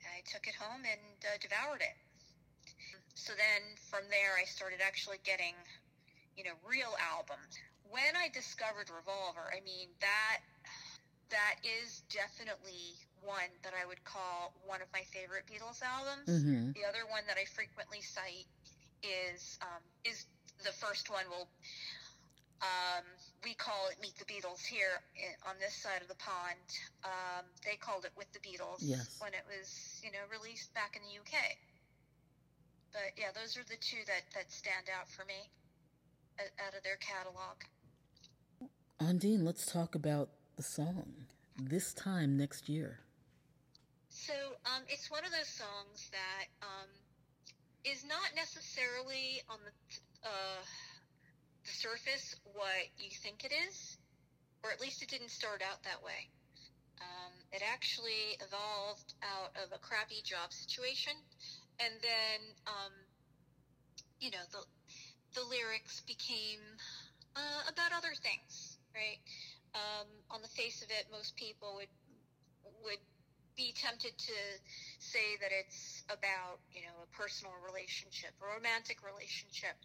I 0.02 0.22
took 0.24 0.48
it 0.48 0.56
home 0.56 0.82
and 0.88 1.18
uh, 1.24 1.36
devoured 1.40 1.82
it. 1.82 1.96
So 3.14 3.32
then 3.36 3.76
from 3.90 4.08
there, 4.10 4.36
I 4.40 4.44
started 4.44 4.80
actually 4.84 5.18
getting, 5.24 5.54
you 6.36 6.44
know, 6.44 6.56
real 6.66 6.94
albums. 7.00 7.58
When 7.88 8.16
I 8.16 8.28
discovered 8.32 8.90
Revolver, 8.90 9.50
I 9.52 9.60
mean 9.64 9.88
that 10.00 10.38
that 11.30 11.56
is 11.64 12.02
definitely 12.10 12.96
one 13.22 13.50
that 13.62 13.74
I 13.74 13.86
would 13.86 14.04
call 14.04 14.54
one 14.66 14.82
of 14.82 14.88
my 14.92 15.02
favorite 15.12 15.46
Beatles 15.46 15.82
albums. 15.82 16.28
hmm 16.28 16.70
The 16.74 16.84
other 16.88 17.06
one 17.10 17.22
that 17.28 17.38
I 17.38 17.44
frequently 17.46 18.02
cite 18.02 18.46
is 19.02 19.58
um, 19.62 19.82
is 20.04 20.26
the 20.64 20.72
first 20.72 21.10
one. 21.10 21.24
Well, 21.30 21.48
um, 22.62 23.04
we 23.44 23.54
call 23.54 23.88
it 23.90 23.96
Meet 24.00 24.16
the 24.18 24.24
Beatles 24.24 24.64
here 24.64 25.02
in, 25.16 25.32
on 25.48 25.56
this 25.60 25.74
side 25.74 26.02
of 26.02 26.08
the 26.08 26.16
pond. 26.16 26.66
Um, 27.04 27.44
they 27.64 27.76
called 27.76 28.04
it 28.04 28.12
With 28.16 28.30
the 28.32 28.40
Beatles 28.40 28.78
Yes. 28.80 29.16
when 29.20 29.32
it 29.34 29.44
was 29.46 30.00
you 30.02 30.10
know 30.12 30.24
released 30.30 30.72
back 30.74 30.96
in 30.96 31.02
the 31.02 31.14
UK. 31.20 31.56
But 32.92 33.12
yeah, 33.16 33.30
those 33.34 33.56
are 33.56 33.64
the 33.64 33.76
two 33.80 34.02
that 34.06 34.24
that 34.34 34.50
stand 34.50 34.88
out 34.88 35.08
for 35.08 35.24
me 35.24 35.50
uh, 36.38 36.66
out 36.66 36.74
of 36.76 36.82
their 36.82 36.96
catalog. 36.96 37.60
Undine, 39.00 39.44
let's 39.44 39.66
talk 39.70 39.94
about 39.94 40.30
the 40.56 40.62
song. 40.62 41.12
This 41.58 41.92
time 41.94 42.36
next 42.36 42.68
year. 42.68 43.00
So 44.10 44.32
um, 44.64 44.82
it's 44.88 45.10
one 45.10 45.24
of 45.24 45.30
those 45.30 45.48
songs 45.48 46.10
that 46.10 46.48
um, 46.64 46.88
is 47.84 48.04
not 48.04 48.32
necessarily 48.34 49.40
on 49.48 49.58
the 49.64 49.72
uh, 50.26 50.60
the 51.66 51.72
surface 51.74 52.34
what 52.54 52.86
you 52.96 53.10
think 53.10 53.44
it 53.44 53.52
is, 53.52 53.98
or 54.62 54.70
at 54.70 54.80
least 54.80 55.02
it 55.02 55.10
didn't 55.10 55.30
start 55.30 55.62
out 55.62 55.82
that 55.82 56.02
way. 56.02 56.30
Um, 57.02 57.34
it 57.52 57.62
actually 57.66 58.38
evolved 58.40 59.14
out 59.22 59.52
of 59.60 59.74
a 59.74 59.78
crappy 59.82 60.22
job 60.24 60.52
situation, 60.52 61.12
and 61.80 61.92
then 62.00 62.38
um, 62.66 62.94
you 64.20 64.30
know 64.30 64.46
the 64.52 64.62
the 65.34 65.44
lyrics 65.50 66.00
became 66.06 66.62
uh, 67.34 67.62
about 67.68 67.92
other 67.92 68.14
things, 68.22 68.78
right? 68.94 69.20
Um, 69.74 70.08
on 70.30 70.40
the 70.40 70.48
face 70.48 70.80
of 70.80 70.88
it, 70.88 71.10
most 71.12 71.36
people 71.36 71.74
would 71.76 71.92
would 72.84 73.02
be 73.56 73.72
tempted 73.74 74.16
to 74.16 74.38
say 75.00 75.36
that 75.40 75.50
it's 75.50 76.04
about 76.08 76.60
you 76.72 76.80
know 76.80 76.96
a 77.02 77.08
personal 77.12 77.52
relationship, 77.66 78.30
a 78.40 78.54
romantic 78.56 79.04
relationship, 79.04 79.76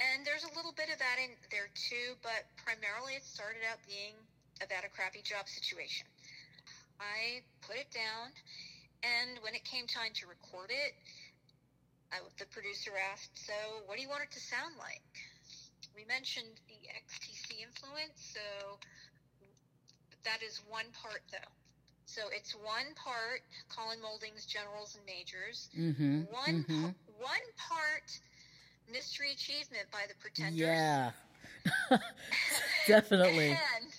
and 0.00 0.26
there's 0.26 0.44
a 0.44 0.52
little 0.56 0.72
bit 0.72 0.92
of 0.92 0.98
that 0.98 1.16
in 1.22 1.32
there 1.50 1.68
too. 1.74 2.16
But 2.22 2.46
primarily, 2.60 3.16
it 3.16 3.24
started 3.24 3.64
out 3.64 3.80
being 3.88 4.14
about 4.60 4.84
a 4.84 4.90
crappy 4.92 5.22
job 5.22 5.48
situation. 5.48 6.06
I 7.00 7.44
put 7.64 7.76
it 7.76 7.90
down, 7.92 8.32
and 9.04 9.36
when 9.44 9.52
it 9.54 9.64
came 9.64 9.84
time 9.86 10.12
to 10.20 10.24
record 10.28 10.72
it, 10.72 10.92
I, 12.12 12.24
the 12.40 12.48
producer 12.48 12.92
asked, 13.12 13.36
"So, 13.36 13.56
what 13.84 13.96
do 13.96 14.02
you 14.02 14.08
want 14.08 14.24
it 14.24 14.32
to 14.32 14.40
sound 14.40 14.76
like?" 14.80 15.04
We 15.94 16.04
mentioned 16.04 16.60
the 16.68 16.80
XTC 16.92 17.64
influence, 17.64 18.20
so 18.36 18.78
that 20.24 20.42
is 20.42 20.60
one 20.68 20.86
part, 20.92 21.22
though. 21.32 21.52
So 22.06 22.22
it's 22.30 22.54
one 22.54 22.94
part 22.94 23.42
Colin 23.68 24.00
Moulding's 24.00 24.46
Generals 24.46 24.94
and 24.94 25.04
Majors, 25.04 25.68
Mm-hmm. 25.76 26.30
one 26.30 26.64
mm-hmm. 26.64 26.84
one 27.18 27.46
part 27.56 28.08
Mystery 28.92 29.32
Achievement 29.32 29.84
by 29.92 30.00
the 30.08 30.14
Pretenders. 30.20 30.58
Yeah. 30.58 31.10
Definitely. 32.86 33.48
And 33.48 33.92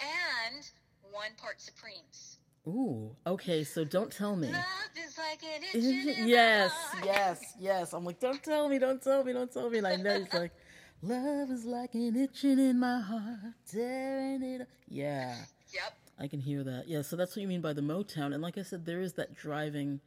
and 0.00 0.70
one 1.10 1.30
part 1.36 1.60
Supremes. 1.60 2.38
Ooh. 2.66 3.10
Okay. 3.26 3.64
So 3.64 3.84
don't 3.84 4.12
tell 4.12 4.36
me. 4.36 4.48
Love 4.48 4.64
is 5.04 5.18
like 5.18 5.42
yes. 5.72 6.72
Yes. 7.04 7.54
Yes. 7.58 7.92
I'm 7.92 8.04
like, 8.04 8.20
don't 8.20 8.42
tell 8.42 8.68
me. 8.68 8.78
Don't 8.78 9.02
tell 9.02 9.24
me. 9.24 9.32
Don't 9.32 9.52
tell 9.52 9.70
me. 9.70 9.78
And 9.78 9.86
I 9.86 9.96
know 9.96 10.18
he's 10.18 10.32
like, 10.34 10.52
love 11.02 11.50
is 11.50 11.64
like 11.64 11.94
an 11.94 12.16
itching 12.16 12.58
in 12.58 12.78
my 12.78 13.00
heart, 13.00 13.54
tearing 13.70 14.42
it. 14.42 14.60
Up. 14.62 14.68
Yeah. 14.88 15.36
Yep. 15.72 15.94
I 16.18 16.28
can 16.28 16.40
hear 16.40 16.62
that. 16.64 16.86
Yeah, 16.86 17.00
so 17.00 17.16
that's 17.16 17.34
what 17.34 17.40
you 17.40 17.48
mean 17.48 17.62
by 17.62 17.72
the 17.72 17.80
Motown. 17.80 18.34
And 18.34 18.42
like 18.42 18.58
I 18.58 18.62
said, 18.62 18.84
there 18.84 19.00
is 19.00 19.14
that 19.14 19.34
driving 19.34 20.00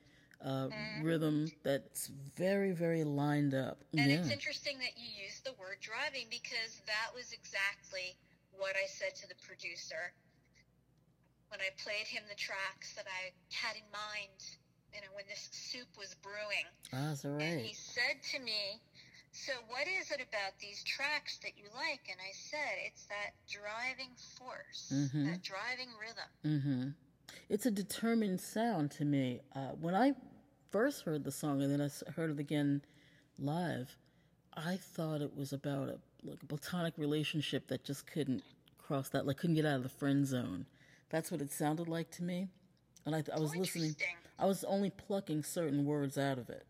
uh, 0.44 0.68
Mm-hmm. 0.68 1.04
rhythm 1.04 1.48
that's 1.64 2.08
very, 2.36 2.72
very 2.72 3.04
lined 3.04 3.54
up. 3.54 3.80
And 3.98 4.12
yeah. 4.12 4.18
it's 4.20 4.30
interesting 4.30 4.78
that 4.80 4.98
you 4.98 5.08
used 5.24 5.44
the 5.46 5.54
word 5.60 5.78
driving 5.82 6.28
because 6.30 6.82
that 6.86 7.10
was 7.16 7.32
exactly 7.32 8.16
what 8.52 8.76
I 8.76 8.86
said 8.88 9.16
to 9.24 9.28
the 9.28 9.36
producer 9.48 10.12
when 11.50 11.60
I 11.62 11.70
played 11.82 12.08
him 12.08 12.24
the 12.30 12.36
tracks 12.36 12.94
that 12.96 13.06
I 13.08 13.32
had 13.54 13.76
in 13.76 13.86
mind, 13.94 14.40
you 14.94 15.02
know, 15.02 15.12
when 15.16 15.26
this 15.30 15.50
soup 15.52 15.88
was 15.98 16.16
brewing. 16.22 16.66
ah, 16.94 17.10
that's 17.14 17.26
all 17.26 17.40
And 17.40 17.62
he 17.62 17.74
said 17.74 18.18
to 18.34 18.40
me, 18.40 18.82
So, 19.32 19.54
what 19.68 19.88
is 19.88 20.12
it 20.12 20.22
about 20.22 20.58
these 20.60 20.84
tracks 20.84 21.38
that 21.40 21.54
you 21.58 21.66
like? 21.76 22.02
And 22.10 22.18
I 22.22 22.32
said, 22.34 22.78
It's 22.86 23.06
that 23.06 23.34
driving 23.50 24.14
force, 24.38 24.92
Mhm. 24.94 25.26
that 25.32 25.42
driving 25.42 25.90
rhythm. 25.98 26.30
Mm-hmm. 26.46 26.90
It's 27.50 27.66
a 27.66 27.72
determined 27.72 28.42
sound 28.42 28.92
to 28.92 29.06
me. 29.06 29.42
Uh, 29.56 29.70
when 29.80 29.96
I 29.96 30.14
first 30.74 31.04
heard 31.04 31.24
the 31.24 31.32
song 31.32 31.62
and 31.62 31.72
then 31.72 31.80
I 31.80 32.12
heard 32.14 32.32
it 32.32 32.40
again 32.40 32.82
live, 33.38 33.96
I 34.56 34.76
thought 34.76 35.22
it 35.22 35.38
was 35.38 35.54
about 35.54 35.88
a 35.88 36.00
like 36.26 36.42
a 36.42 36.46
platonic 36.46 36.96
relationship 36.98 37.68
that 37.68 37.84
just 37.84 38.08
couldn't 38.08 38.44
cross 38.80 39.10
that, 39.10 39.28
like 39.28 39.38
couldn't 39.38 39.56
get 39.56 39.66
out 39.66 39.78
of 39.78 39.84
the 39.84 39.90
friend 39.90 40.26
zone. 40.26 40.66
That's 41.10 41.32
what 41.32 41.42
it 41.42 41.52
sounded 41.52 41.88
like 41.88 42.10
to 42.12 42.24
me. 42.24 42.48
And 43.06 43.16
I, 43.16 43.24
I 43.36 43.40
was 43.40 43.52
Oh, 43.56 43.60
listening. 43.60 43.96
I 44.40 44.46
was 44.46 44.64
only 44.64 44.90
plucking 44.90 45.44
certain 45.44 45.86
words 45.86 46.18
out 46.18 46.40
of 46.40 46.50
it 46.50 46.66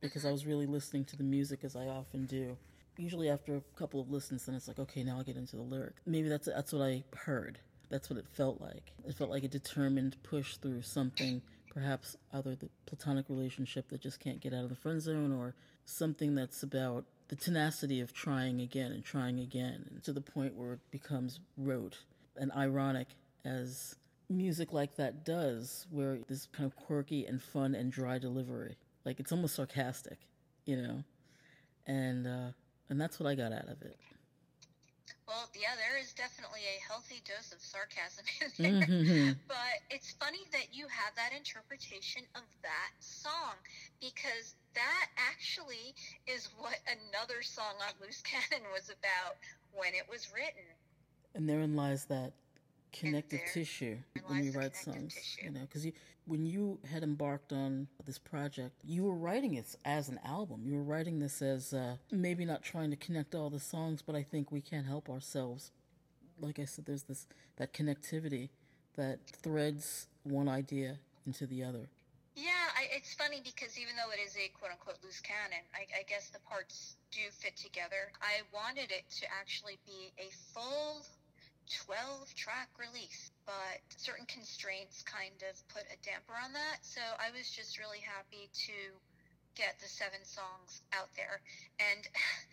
because 0.00 0.24
I 0.24 0.28
mm-hmm. 0.28 0.32
was 0.32 0.46
really 0.46 0.66
listening 0.66 1.04
to 1.06 1.16
the 1.16 1.24
music 1.24 1.64
as 1.64 1.76
I 1.76 1.86
often 1.86 2.24
do. 2.24 2.56
Usually 2.96 3.28
after 3.28 3.56
a 3.56 3.62
couple 3.76 4.00
of 4.00 4.10
listens, 4.10 4.46
then 4.46 4.54
it's 4.54 4.68
like, 4.68 4.78
okay, 4.78 5.02
now 5.02 5.18
I'll 5.18 5.24
get 5.24 5.36
into 5.36 5.56
the 5.56 5.62
lyric. 5.62 5.96
Maybe 6.06 6.28
that's 6.28 6.46
that's 6.46 6.72
what 6.72 6.82
I 6.82 7.04
heard. 7.16 7.58
That's 7.90 8.08
what 8.08 8.18
it 8.18 8.26
felt 8.32 8.60
like. 8.60 8.92
It 9.06 9.14
felt 9.14 9.30
like 9.30 9.44
a 9.44 9.48
determined 9.48 10.16
push 10.22 10.56
through 10.56 10.82
something, 10.82 11.42
perhaps 11.74 12.16
either 12.32 12.54
the 12.54 12.68
platonic 12.86 13.26
relationship 13.28 13.88
that 13.88 14.00
just 14.00 14.20
can't 14.20 14.40
get 14.40 14.54
out 14.54 14.62
of 14.62 14.70
the 14.70 14.76
friend 14.76 15.02
zone, 15.02 15.32
or 15.32 15.54
something 15.84 16.34
that's 16.34 16.62
about 16.62 17.04
the 17.28 17.36
tenacity 17.36 18.00
of 18.00 18.12
trying 18.12 18.60
again 18.60 18.92
and 18.92 19.04
trying 19.04 19.40
again, 19.40 19.86
and 19.90 20.02
to 20.04 20.12
the 20.12 20.20
point 20.20 20.54
where 20.54 20.74
it 20.74 20.90
becomes 20.90 21.40
rote 21.58 21.98
and 22.36 22.52
ironic 22.52 23.08
as 23.44 23.96
music 24.28 24.72
like 24.72 24.96
that 24.96 25.24
does, 25.24 25.86
where 25.90 26.18
this 26.28 26.46
kind 26.52 26.66
of 26.66 26.76
quirky 26.76 27.26
and 27.26 27.42
fun 27.42 27.74
and 27.74 27.90
dry 27.92 28.18
delivery, 28.18 28.76
like 29.04 29.18
it's 29.20 29.32
almost 29.32 29.56
sarcastic, 29.56 30.18
you 30.64 30.76
know, 30.76 31.02
and 31.86 32.26
uh, 32.26 32.48
and 32.88 33.00
that's 33.00 33.18
what 33.18 33.28
I 33.28 33.34
got 33.34 33.52
out 33.52 33.68
of 33.68 33.82
it. 33.82 33.98
Well, 35.26 35.48
yeah, 35.56 35.72
there 35.80 35.96
is 35.96 36.12
definitely 36.12 36.60
a 36.68 36.76
healthy 36.84 37.22
dose 37.24 37.52
of 37.52 37.60
sarcasm 37.60 38.24
in 38.58 38.80
there. 38.80 38.88
Mhm. 38.88 39.36
But 39.48 39.80
it's 39.88 40.12
funny 40.20 40.44
that 40.52 40.68
you 40.72 40.86
have 40.88 41.14
that 41.16 41.32
interpretation 41.32 42.22
of 42.34 42.44
that 42.62 42.92
song 43.00 43.56
because 44.00 44.54
that 44.74 45.06
actually 45.16 45.94
is 46.26 46.48
what 46.58 46.76
another 46.86 47.40
song 47.42 47.72
on 47.80 47.92
Loose 48.04 48.20
Cannon 48.22 48.68
was 48.72 48.90
about 48.90 49.36
when 49.72 49.94
it 49.94 50.04
was 50.10 50.28
written. 50.34 50.68
And 51.34 51.48
therein 51.48 51.74
lies 51.74 52.04
that 52.06 52.32
connective 52.94 53.40
tissue 53.52 53.96
when 54.26 54.40
we 54.40 54.50
write 54.50 54.76
songs. 54.76 55.14
tissue. 55.14 55.46
You 55.46 55.50
know, 55.52 55.60
because 55.60 55.84
you, 55.84 55.92
when 56.26 56.46
you 56.46 56.78
had 56.90 57.02
embarked 57.02 57.52
on 57.52 57.88
this 58.04 58.18
project, 58.18 58.80
you 58.84 59.04
were 59.04 59.14
writing 59.14 59.54
it 59.54 59.74
as 59.84 60.08
an 60.08 60.20
album. 60.24 60.62
You 60.64 60.74
were 60.76 60.82
writing 60.82 61.18
this 61.18 61.42
as 61.42 61.72
uh, 61.72 61.96
maybe 62.10 62.44
not 62.44 62.62
trying 62.62 62.90
to 62.90 62.96
connect 62.96 63.34
all 63.34 63.50
the 63.50 63.60
songs, 63.60 64.02
but 64.02 64.14
I 64.14 64.22
think 64.22 64.50
we 64.50 64.60
can't 64.60 64.86
help 64.86 65.10
ourselves. 65.10 65.72
Like 66.40 66.58
I 66.58 66.64
said, 66.64 66.86
there's 66.86 67.04
this 67.04 67.26
that 67.56 67.72
connectivity 67.72 68.48
that 68.96 69.20
threads 69.42 70.08
one 70.24 70.48
idea 70.48 70.98
into 71.26 71.46
the 71.46 71.62
other. 71.62 71.88
Yeah, 72.34 72.50
I, 72.74 72.90
it's 72.90 73.14
funny 73.14 73.40
because 73.44 73.78
even 73.78 73.94
though 73.94 74.10
it 74.10 74.18
is 74.18 74.34
a 74.34 74.50
quote 74.58 74.72
unquote 74.72 74.98
loose 75.04 75.20
cannon, 75.20 75.62
I, 75.70 75.86
I 76.00 76.02
guess 76.08 76.30
the 76.30 76.42
parts 76.42 76.96
do 77.12 77.20
fit 77.30 77.56
together. 77.56 78.10
I 78.18 78.42
wanted 78.50 78.90
it 78.90 79.06
to 79.22 79.26
actually 79.30 79.78
be 79.86 80.10
a 80.18 80.26
full 80.50 81.06
12 81.86 82.34
track 82.34 82.68
release, 82.76 83.32
but 83.46 83.80
certain 83.96 84.26
constraints 84.26 85.02
kind 85.02 85.36
of 85.48 85.56
put 85.68 85.84
a 85.88 85.98
damper 86.04 86.36
on 86.36 86.52
that. 86.52 86.82
So 86.82 87.00
I 87.16 87.32
was 87.32 87.48
just 87.48 87.78
really 87.78 88.00
happy 88.00 88.50
to 88.68 88.76
get 89.54 89.78
the 89.80 89.88
seven 89.88 90.20
songs 90.24 90.82
out 90.92 91.08
there. 91.16 91.40
And 91.80 92.02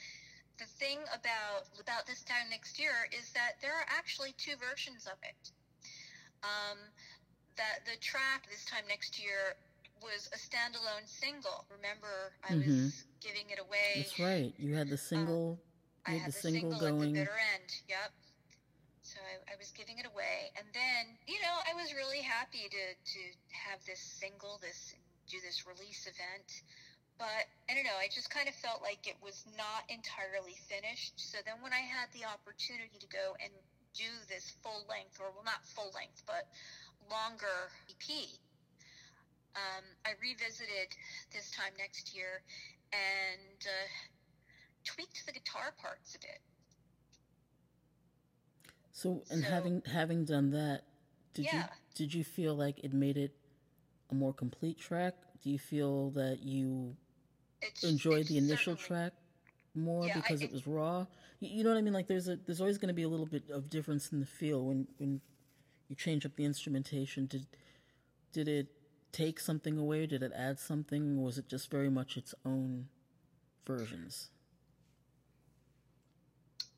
the 0.62 0.70
thing 0.80 1.00
about 1.12 1.68
about 1.82 2.06
this 2.06 2.24
time 2.24 2.48
next 2.50 2.80
year 2.80 3.10
is 3.12 3.32
that 3.34 3.60
there 3.62 3.74
are 3.74 3.88
actually 3.90 4.34
two 4.38 4.56
versions 4.62 5.08
of 5.08 5.18
it. 5.24 5.52
Um, 6.44 6.78
that 7.58 7.86
the 7.86 8.00
track 8.00 8.48
this 8.50 8.66
time 8.66 8.84
next 8.88 9.22
year 9.22 9.58
was 10.02 10.30
a 10.34 10.40
standalone 10.40 11.06
single. 11.06 11.66
Remember, 11.70 12.34
I 12.48 12.56
was 12.56 13.06
giving 13.22 13.50
it 13.50 13.60
away. 13.60 14.02
That's 14.02 14.20
right. 14.20 14.54
You 14.58 14.76
had 14.76 14.90
the 14.90 14.98
single. 14.98 15.60
I 16.06 16.14
you 16.14 16.20
had 16.20 16.30
the 16.30 16.34
the 16.34 16.42
single, 16.42 16.72
single 16.72 16.88
at 16.88 16.92
the 16.92 16.98
going. 16.98 17.14
bitter 17.14 17.38
end. 17.54 17.70
Yep. 17.88 18.12
I, 19.32 19.56
I 19.56 19.56
was 19.56 19.72
giving 19.72 19.96
it 19.96 20.06
away, 20.06 20.52
and 20.60 20.68
then 20.76 21.16
you 21.24 21.40
know 21.40 21.56
I 21.64 21.72
was 21.80 21.96
really 21.96 22.20
happy 22.20 22.68
to 22.68 22.84
to 23.00 23.22
have 23.56 23.80
this 23.88 24.04
single, 24.20 24.60
this 24.60 24.92
do 25.32 25.40
this 25.40 25.64
release 25.64 26.04
event. 26.04 26.50
But 27.16 27.48
I 27.70 27.78
don't 27.78 27.86
know. 27.86 27.96
I 28.02 28.10
just 28.12 28.34
kind 28.34 28.50
of 28.50 28.56
felt 28.60 28.82
like 28.82 29.06
it 29.08 29.16
was 29.22 29.46
not 29.56 29.86
entirely 29.88 30.58
finished. 30.68 31.16
So 31.16 31.38
then 31.46 31.62
when 31.62 31.72
I 31.72 31.80
had 31.80 32.10
the 32.18 32.26
opportunity 32.26 32.98
to 32.98 33.08
go 33.08 33.38
and 33.40 33.54
do 33.94 34.10
this 34.28 34.52
full 34.66 34.84
length, 34.90 35.22
or 35.22 35.32
well, 35.32 35.46
not 35.46 35.64
full 35.78 35.94
length, 35.94 36.26
but 36.26 36.50
longer 37.08 37.70
EP, 37.88 38.08
um, 39.56 39.86
I 40.04 40.18
revisited 40.20 40.92
this 41.32 41.52
time 41.52 41.72
next 41.78 42.16
year 42.16 42.42
and 42.92 43.60
uh, 43.64 43.88
tweaked 44.84 45.24
the 45.26 45.32
guitar 45.32 45.76
parts 45.80 46.16
a 46.16 46.20
bit. 46.20 46.42
So, 49.02 49.24
and 49.32 49.44
So- 49.44 49.50
having 49.50 49.82
having 49.88 50.26
done 50.26 50.52
that, 50.52 50.84
did 51.34 51.46
you 51.52 51.64
did 51.96 52.14
you 52.14 52.24
feel 52.24 52.54
like 52.56 52.78
it 52.84 52.94
made 52.94 53.18
it 53.18 53.34
a 54.12 54.14
more 54.16 54.34
complete 54.34 54.78
track? 54.78 55.16
Do 55.42 55.50
you 55.50 55.58
feel 55.58 56.12
that 56.12 56.44
you 56.44 56.96
It's, 57.64 57.84
enjoyed 57.84 58.22
it's 58.22 58.30
the 58.30 58.38
initial 58.38 58.76
track 58.76 59.14
more 59.74 60.06
Yeah, 60.06 60.18
I- 60.18 60.22
because 60.22 60.42
it 60.42 60.46
it- 60.46 60.52
was 60.52 60.68
raw? 60.68 61.08
You, 61.40 61.50
you 61.50 61.64
know 61.64 61.72
what 61.72 61.80
I 61.80 61.82
mean? 61.82 61.94
Like 61.94 62.08
there's 62.08 62.28
a 62.28 62.36
there's 62.36 62.62
always 62.62 62.78
going 62.78 62.90
to 62.90 62.94
be 62.94 63.02
a 63.04 63.10
little 63.10 63.26
bit 63.26 63.50
of 63.50 63.70
difference 63.72 64.12
in 64.12 64.20
the 64.20 64.26
feel 64.28 64.66
when 64.68 64.88
when 65.00 65.20
you 65.88 65.96
change 65.96 66.24
up 66.26 66.36
the 66.36 66.46
instrumentation. 66.46 67.26
Did 67.26 67.48
did 68.34 68.48
it 68.48 68.68
take 69.12 69.40
something 69.40 69.80
away? 69.80 70.06
Did 70.06 70.22
it 70.22 70.32
add 70.36 70.60
something? 70.60 71.18
Or 71.18 71.24
was 71.26 71.38
it 71.40 71.48
just 71.50 71.72
very 71.72 71.90
much 71.90 72.18
its 72.18 72.36
own 72.46 72.88
versions? 73.66 74.30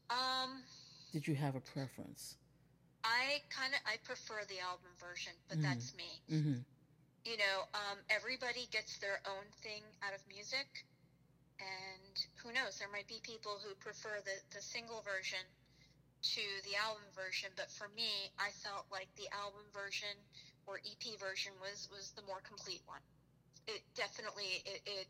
Um, 0.09 0.63
Did 1.13 1.27
you 1.29 1.35
have 1.37 1.53
a 1.53 1.61
preference? 1.61 2.37
I 3.05 3.37
kind 3.53 3.69
of 3.77 3.79
I 3.85 4.01
prefer 4.01 4.41
the 4.49 4.57
album 4.59 4.89
version, 4.97 5.33
but 5.47 5.59
Mhm. 5.59 5.61
that's 5.61 5.93
me. 5.93 6.09
Mm-hmm. 6.27 6.59
You 7.23 7.37
know, 7.37 7.69
um, 7.75 7.99
everybody 8.09 8.65
gets 8.71 8.97
their 8.97 9.21
own 9.29 9.45
thing 9.61 9.83
out 10.01 10.15
of 10.15 10.25
music, 10.27 10.65
and 11.59 12.25
who 12.41 12.51
knows? 12.51 12.79
There 12.79 12.89
might 12.89 13.07
be 13.07 13.19
people 13.21 13.59
who 13.59 13.75
prefer 13.75 14.21
the 14.25 14.41
the 14.49 14.61
single 14.61 15.01
version 15.03 15.45
to 16.33 16.41
the 16.63 16.75
album 16.77 17.03
version, 17.13 17.51
but 17.55 17.69
for 17.69 17.89
me, 17.89 18.31
I 18.39 18.49
felt 18.49 18.89
like 18.89 19.13
the 19.15 19.29
album 19.37 19.69
version 19.71 20.17
or 20.65 20.79
EP 20.79 21.15
version 21.19 21.53
was 21.61 21.89
was 21.91 22.11
the 22.17 22.23
more 22.23 22.41
complete 22.41 22.81
one. 22.87 23.01
It 23.67 23.83
definitely 23.93 24.63
it, 24.65 24.81
it 24.87 25.07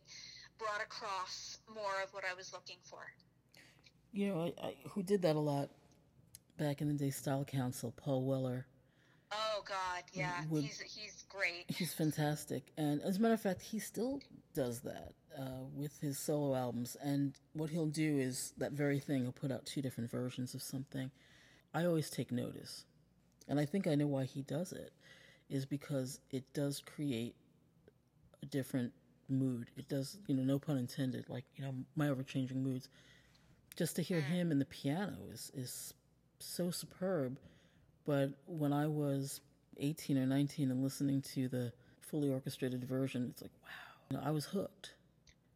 brought 0.57 0.81
across 0.81 1.59
more 1.73 2.01
of 2.03 2.13
what 2.13 2.25
I 2.25 2.33
was 2.33 2.51
looking 2.51 2.79
for. 2.83 3.07
You 4.11 4.27
know, 4.27 4.41
I, 4.41 4.67
I, 4.67 4.75
who 4.89 5.01
did 5.01 5.21
that 5.21 5.35
a 5.37 5.39
lot 5.39 5.69
back 6.57 6.81
in 6.81 6.87
the 6.87 6.93
day? 6.93 7.09
Style 7.09 7.45
Council, 7.45 7.93
Paul 7.95 8.23
Weller. 8.23 8.65
Oh 9.31 9.63
God, 9.67 10.03
yeah, 10.13 10.43
Would- 10.49 10.63
he's 10.63 10.79
he's 10.81 11.23
great. 11.27 11.65
He's 11.67 11.93
fantastic, 11.93 12.71
and 12.77 13.01
as 13.01 13.17
a 13.17 13.19
matter 13.19 13.33
of 13.33 13.41
fact, 13.41 13.61
he 13.61 13.79
still 13.79 14.21
does 14.53 14.81
that 14.81 15.13
uh, 15.37 15.63
with 15.75 15.99
his 15.99 16.19
solo 16.19 16.55
albums. 16.55 16.95
And 17.01 17.33
what 17.53 17.71
he'll 17.71 17.87
do 17.87 18.19
is 18.19 18.53
that 18.57 18.73
very 18.73 18.99
thing. 18.99 19.23
He'll 19.23 19.31
put 19.31 19.51
out 19.51 19.65
two 19.65 19.81
different 19.81 20.11
versions 20.11 20.53
of 20.53 20.61
something. 20.61 21.09
I 21.73 21.85
always 21.85 22.11
take 22.11 22.31
notice, 22.31 22.85
and 23.47 23.59
I 23.59 23.65
think 23.65 23.87
I 23.87 23.95
know 23.95 24.07
why 24.07 24.25
he 24.25 24.43
does 24.43 24.71
it. 24.71 24.93
Is 25.49 25.65
because 25.65 26.19
it 26.31 26.43
does 26.53 26.81
create 26.81 27.35
a 28.41 28.45
different 28.45 28.93
mood. 29.29 29.69
It 29.77 29.87
does, 29.89 30.17
you 30.27 30.35
know, 30.35 30.43
no 30.43 30.59
pun 30.59 30.77
intended. 30.77 31.27
Like 31.27 31.45
you 31.55 31.63
know, 31.63 31.73
my 31.95 32.09
ever 32.09 32.23
changing 32.23 32.63
moods. 32.63 32.87
Just 33.75 33.95
to 33.95 34.03
hear 34.03 34.21
him 34.21 34.51
and 34.51 34.61
the 34.61 34.65
piano 34.65 35.17
is 35.31 35.51
is 35.55 35.93
so 36.43 36.71
superb. 36.71 37.37
But 38.05 38.31
when 38.45 38.73
I 38.73 38.87
was 38.87 39.41
18 39.77 40.17
or 40.17 40.25
19 40.25 40.71
and 40.71 40.83
listening 40.83 41.21
to 41.33 41.47
the 41.47 41.71
fully 42.01 42.29
orchestrated 42.29 42.83
version, 42.83 43.27
it's 43.31 43.41
like, 43.41 43.51
wow, 43.63 43.69
you 44.09 44.17
know, 44.17 44.23
I 44.25 44.31
was 44.31 44.45
hooked. 44.45 44.93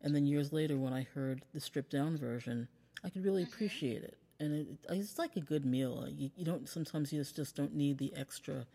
And 0.01 0.15
then 0.15 0.25
years 0.25 0.53
later, 0.53 0.77
when 0.77 0.93
I 0.93 1.03
heard 1.13 1.43
the 1.53 1.59
stripped 1.59 1.91
down 1.91 2.17
version, 2.17 2.67
I 3.03 3.09
could 3.09 3.23
really 3.25 3.43
appreciate 3.43 4.03
it. 4.03 4.17
And 4.39 4.53
it, 4.53 4.67
it- 4.89 4.97
it's 4.97 5.17
like 5.17 5.35
a 5.35 5.41
good 5.41 5.65
meal. 5.65 6.07
You, 6.09 6.29
you 6.35 6.45
don't 6.45 6.69
sometimes 6.69 7.11
you 7.11 7.19
just, 7.19 7.35
just 7.35 7.55
don't 7.55 7.75
need 7.75 7.97
the 7.97 8.13
extra 8.15 8.65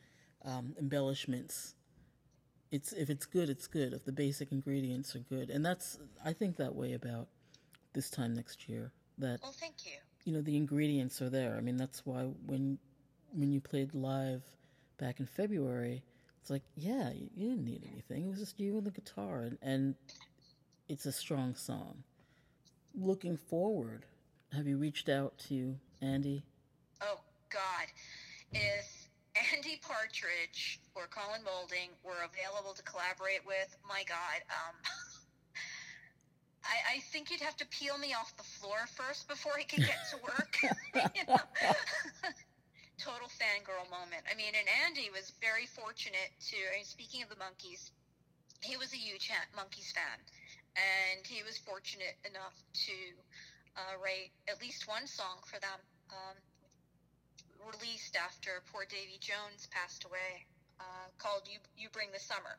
um, 0.44 0.74
embellishments. 0.78 1.74
It's 2.70 2.92
if 2.92 3.10
it's 3.10 3.26
good, 3.26 3.48
it's 3.50 3.66
good. 3.66 3.92
If 3.92 4.04
the 4.04 4.12
basic 4.12 4.50
ingredients 4.50 5.14
are 5.14 5.20
good, 5.20 5.50
and 5.50 5.64
that's 5.64 5.98
I 6.24 6.32
think 6.32 6.56
that 6.56 6.74
way 6.74 6.94
about 6.94 7.28
this 7.92 8.10
time 8.10 8.34
next 8.34 8.68
year. 8.68 8.92
That 9.18 9.40
Well, 9.42 9.52
thank 9.52 9.84
you. 9.84 9.92
You 10.24 10.32
know 10.32 10.40
the 10.40 10.56
ingredients 10.56 11.20
are 11.22 11.30
there. 11.30 11.54
I 11.56 11.60
mean 11.60 11.76
that's 11.76 12.04
why 12.04 12.22
when 12.46 12.78
when 13.32 13.52
you 13.52 13.60
played 13.60 13.94
live 13.94 14.42
back 14.98 15.20
in 15.20 15.26
February, 15.26 16.02
it's 16.40 16.50
like 16.50 16.62
yeah, 16.76 17.10
you, 17.10 17.28
you 17.34 17.50
didn't 17.50 17.64
need 17.64 17.88
anything. 17.90 18.26
It 18.26 18.30
was 18.30 18.38
just 18.38 18.60
you 18.60 18.76
and 18.76 18.86
the 18.86 18.90
guitar, 18.90 19.42
and, 19.42 19.58
and 19.62 19.94
it's 20.88 21.06
a 21.06 21.12
strong 21.12 21.54
song. 21.54 22.02
Looking 22.94 23.36
forward, 23.36 24.04
have 24.52 24.66
you 24.66 24.76
reached 24.76 25.08
out 25.08 25.38
to 25.48 25.76
Andy? 26.00 26.44
Oh 27.00 27.20
God, 27.48 27.86
if 28.52 29.08
Andy 29.34 29.80
Partridge 29.80 30.80
or 30.94 31.06
Colin 31.08 31.40
Moulding 31.44 31.88
were 32.04 32.20
available 32.24 32.74
to 32.74 32.82
collaborate 32.82 33.46
with, 33.46 33.76
my 33.88 34.04
God, 34.06 34.44
um, 34.50 34.76
I, 36.64 36.96
I 36.96 37.00
think 37.10 37.30
you'd 37.30 37.40
have 37.42 37.56
to 37.58 37.66
peel 37.66 37.98
me 37.98 38.14
off 38.14 38.36
the 38.36 38.46
floor 38.60 38.86
first 38.94 39.28
before 39.28 39.52
he 39.58 39.64
could 39.64 39.84
get 39.84 39.98
to 40.10 40.16
work. 40.22 40.54
Total 42.98 43.26
fangirl 43.26 43.90
moment. 43.90 44.22
I 44.30 44.34
mean, 44.38 44.54
and 44.54 44.68
Andy 44.86 45.10
was 45.10 45.32
very 45.42 45.66
fortunate 45.66 46.30
to. 46.50 46.56
I 46.70 46.76
mean, 46.78 46.84
speaking 46.86 47.22
of 47.22 47.28
the 47.28 47.40
Monkees, 47.40 47.90
he 48.62 48.76
was 48.76 48.92
a 48.94 48.96
huge 48.96 49.26
ha- 49.26 49.50
Monkees 49.58 49.90
fan, 49.90 50.18
and 50.78 51.26
he 51.26 51.42
was 51.42 51.58
fortunate 51.58 52.14
enough 52.22 52.54
to 52.86 52.96
uh, 53.74 53.98
write 53.98 54.30
at 54.46 54.62
least 54.62 54.86
one 54.86 55.06
song 55.06 55.42
for 55.44 55.58
them. 55.58 55.80
Um, 56.14 56.36
released 57.74 58.14
after 58.18 58.62
poor 58.70 58.84
Davy 58.86 59.18
Jones 59.18 59.66
passed 59.70 60.04
away, 60.04 60.46
uh, 60.78 61.06
called 61.18 61.42
"You 61.50 61.58
You 61.76 61.88
Bring 61.90 62.10
the 62.12 62.22
Summer." 62.22 62.58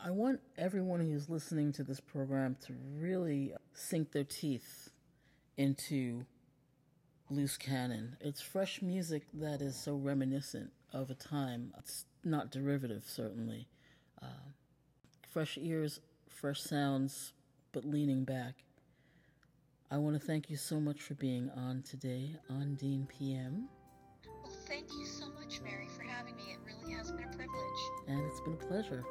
I 0.00 0.10
want 0.10 0.40
everyone 0.58 1.00
who's 1.00 1.28
listening 1.28 1.72
to 1.74 1.84
this 1.84 2.00
program 2.00 2.56
to 2.66 2.74
really 2.98 3.52
sink 3.72 4.12
their 4.12 4.24
teeth 4.24 4.90
into 5.56 6.24
Loose 7.30 7.56
Cannon. 7.56 8.16
It's 8.20 8.40
fresh 8.40 8.82
music 8.82 9.22
that 9.34 9.60
is 9.62 9.76
so 9.76 9.94
reminiscent 9.94 10.70
of 10.92 11.10
a 11.10 11.14
time. 11.14 11.72
It's 11.78 12.04
not 12.24 12.50
derivative, 12.50 13.04
certainly. 13.06 13.68
Uh, 14.20 14.26
fresh 15.30 15.56
ears, 15.60 16.00
fresh 16.28 16.60
sounds, 16.60 17.32
but 17.72 17.84
leaning 17.84 18.24
back. 18.24 18.54
I 19.90 19.98
want 19.98 20.18
to 20.18 20.26
thank 20.26 20.50
you 20.50 20.56
so 20.56 20.80
much 20.80 21.00
for 21.02 21.14
being 21.14 21.50
on 21.56 21.82
today 21.82 22.34
Undine 22.50 23.06
PM, 23.06 23.68
Well, 24.42 24.52
thank 24.66 24.86
you 24.98 25.04
so 25.04 25.26
much, 25.38 25.60
Mary, 25.60 25.86
for 25.94 26.02
having 26.02 26.34
me. 26.34 26.44
It 26.54 26.58
really 26.64 26.94
has 26.94 27.12
been 27.12 27.24
a 27.24 27.36
privilege. 27.36 27.80
and 28.08 28.24
it's 28.24 28.40
been 28.40 28.54
a 28.54 28.56
pleasure. 28.56 29.04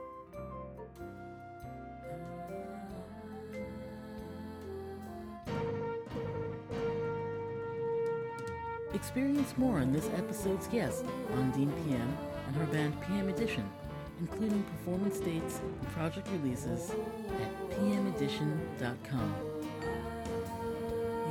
Experience 8.94 9.58
more 9.58 9.80
on 9.80 9.94
this 9.94 10.10
episode's 10.16 10.68
guest 10.68 11.06
Undine 11.34 11.72
PM 11.84 12.18
and 12.48 12.56
her 12.58 12.66
band 12.66 12.94
PM 13.02 13.30
Edition, 13.30 13.64
including 14.20 14.64
performance 14.64 15.20
dates 15.20 15.60
and 15.60 15.92
project 15.94 16.28
releases 16.34 16.92
at 16.92 17.70
pmedition.com. 17.72 19.36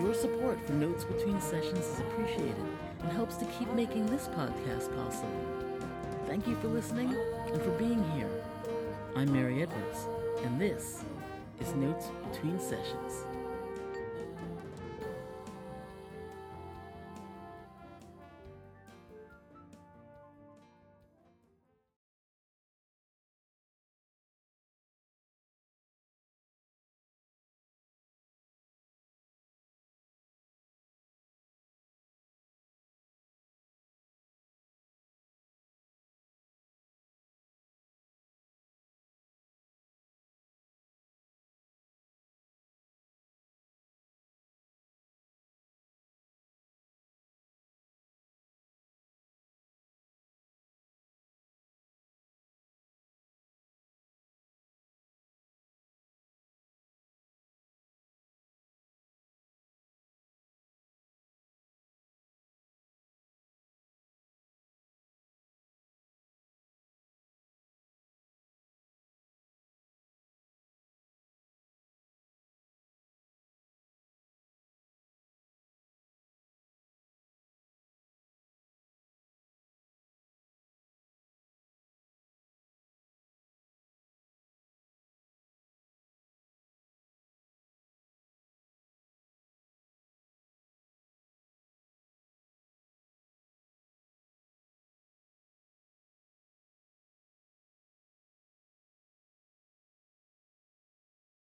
Your 0.01 0.15
support 0.15 0.59
for 0.67 0.73
Notes 0.73 1.05
Between 1.05 1.39
Sessions 1.41 1.85
is 1.85 2.01
appreciated 2.01 2.57
and 3.03 3.13
helps 3.13 3.37
to 3.37 3.45
keep 3.59 3.71
making 3.75 4.07
this 4.07 4.29
podcast 4.29 4.95
possible. 4.97 5.45
Thank 6.27 6.47
you 6.47 6.57
for 6.57 6.69
listening 6.69 7.15
and 7.53 7.61
for 7.61 7.73
being 7.73 8.03
here. 8.13 8.31
I'm 9.17 9.31
Mary 9.31 9.63
Edwards, 9.63 10.07
and 10.45 10.59
this 10.59 11.05
is 11.61 11.75
Notes 11.75 12.07
Between 12.31 12.59
Sessions. 12.59 13.27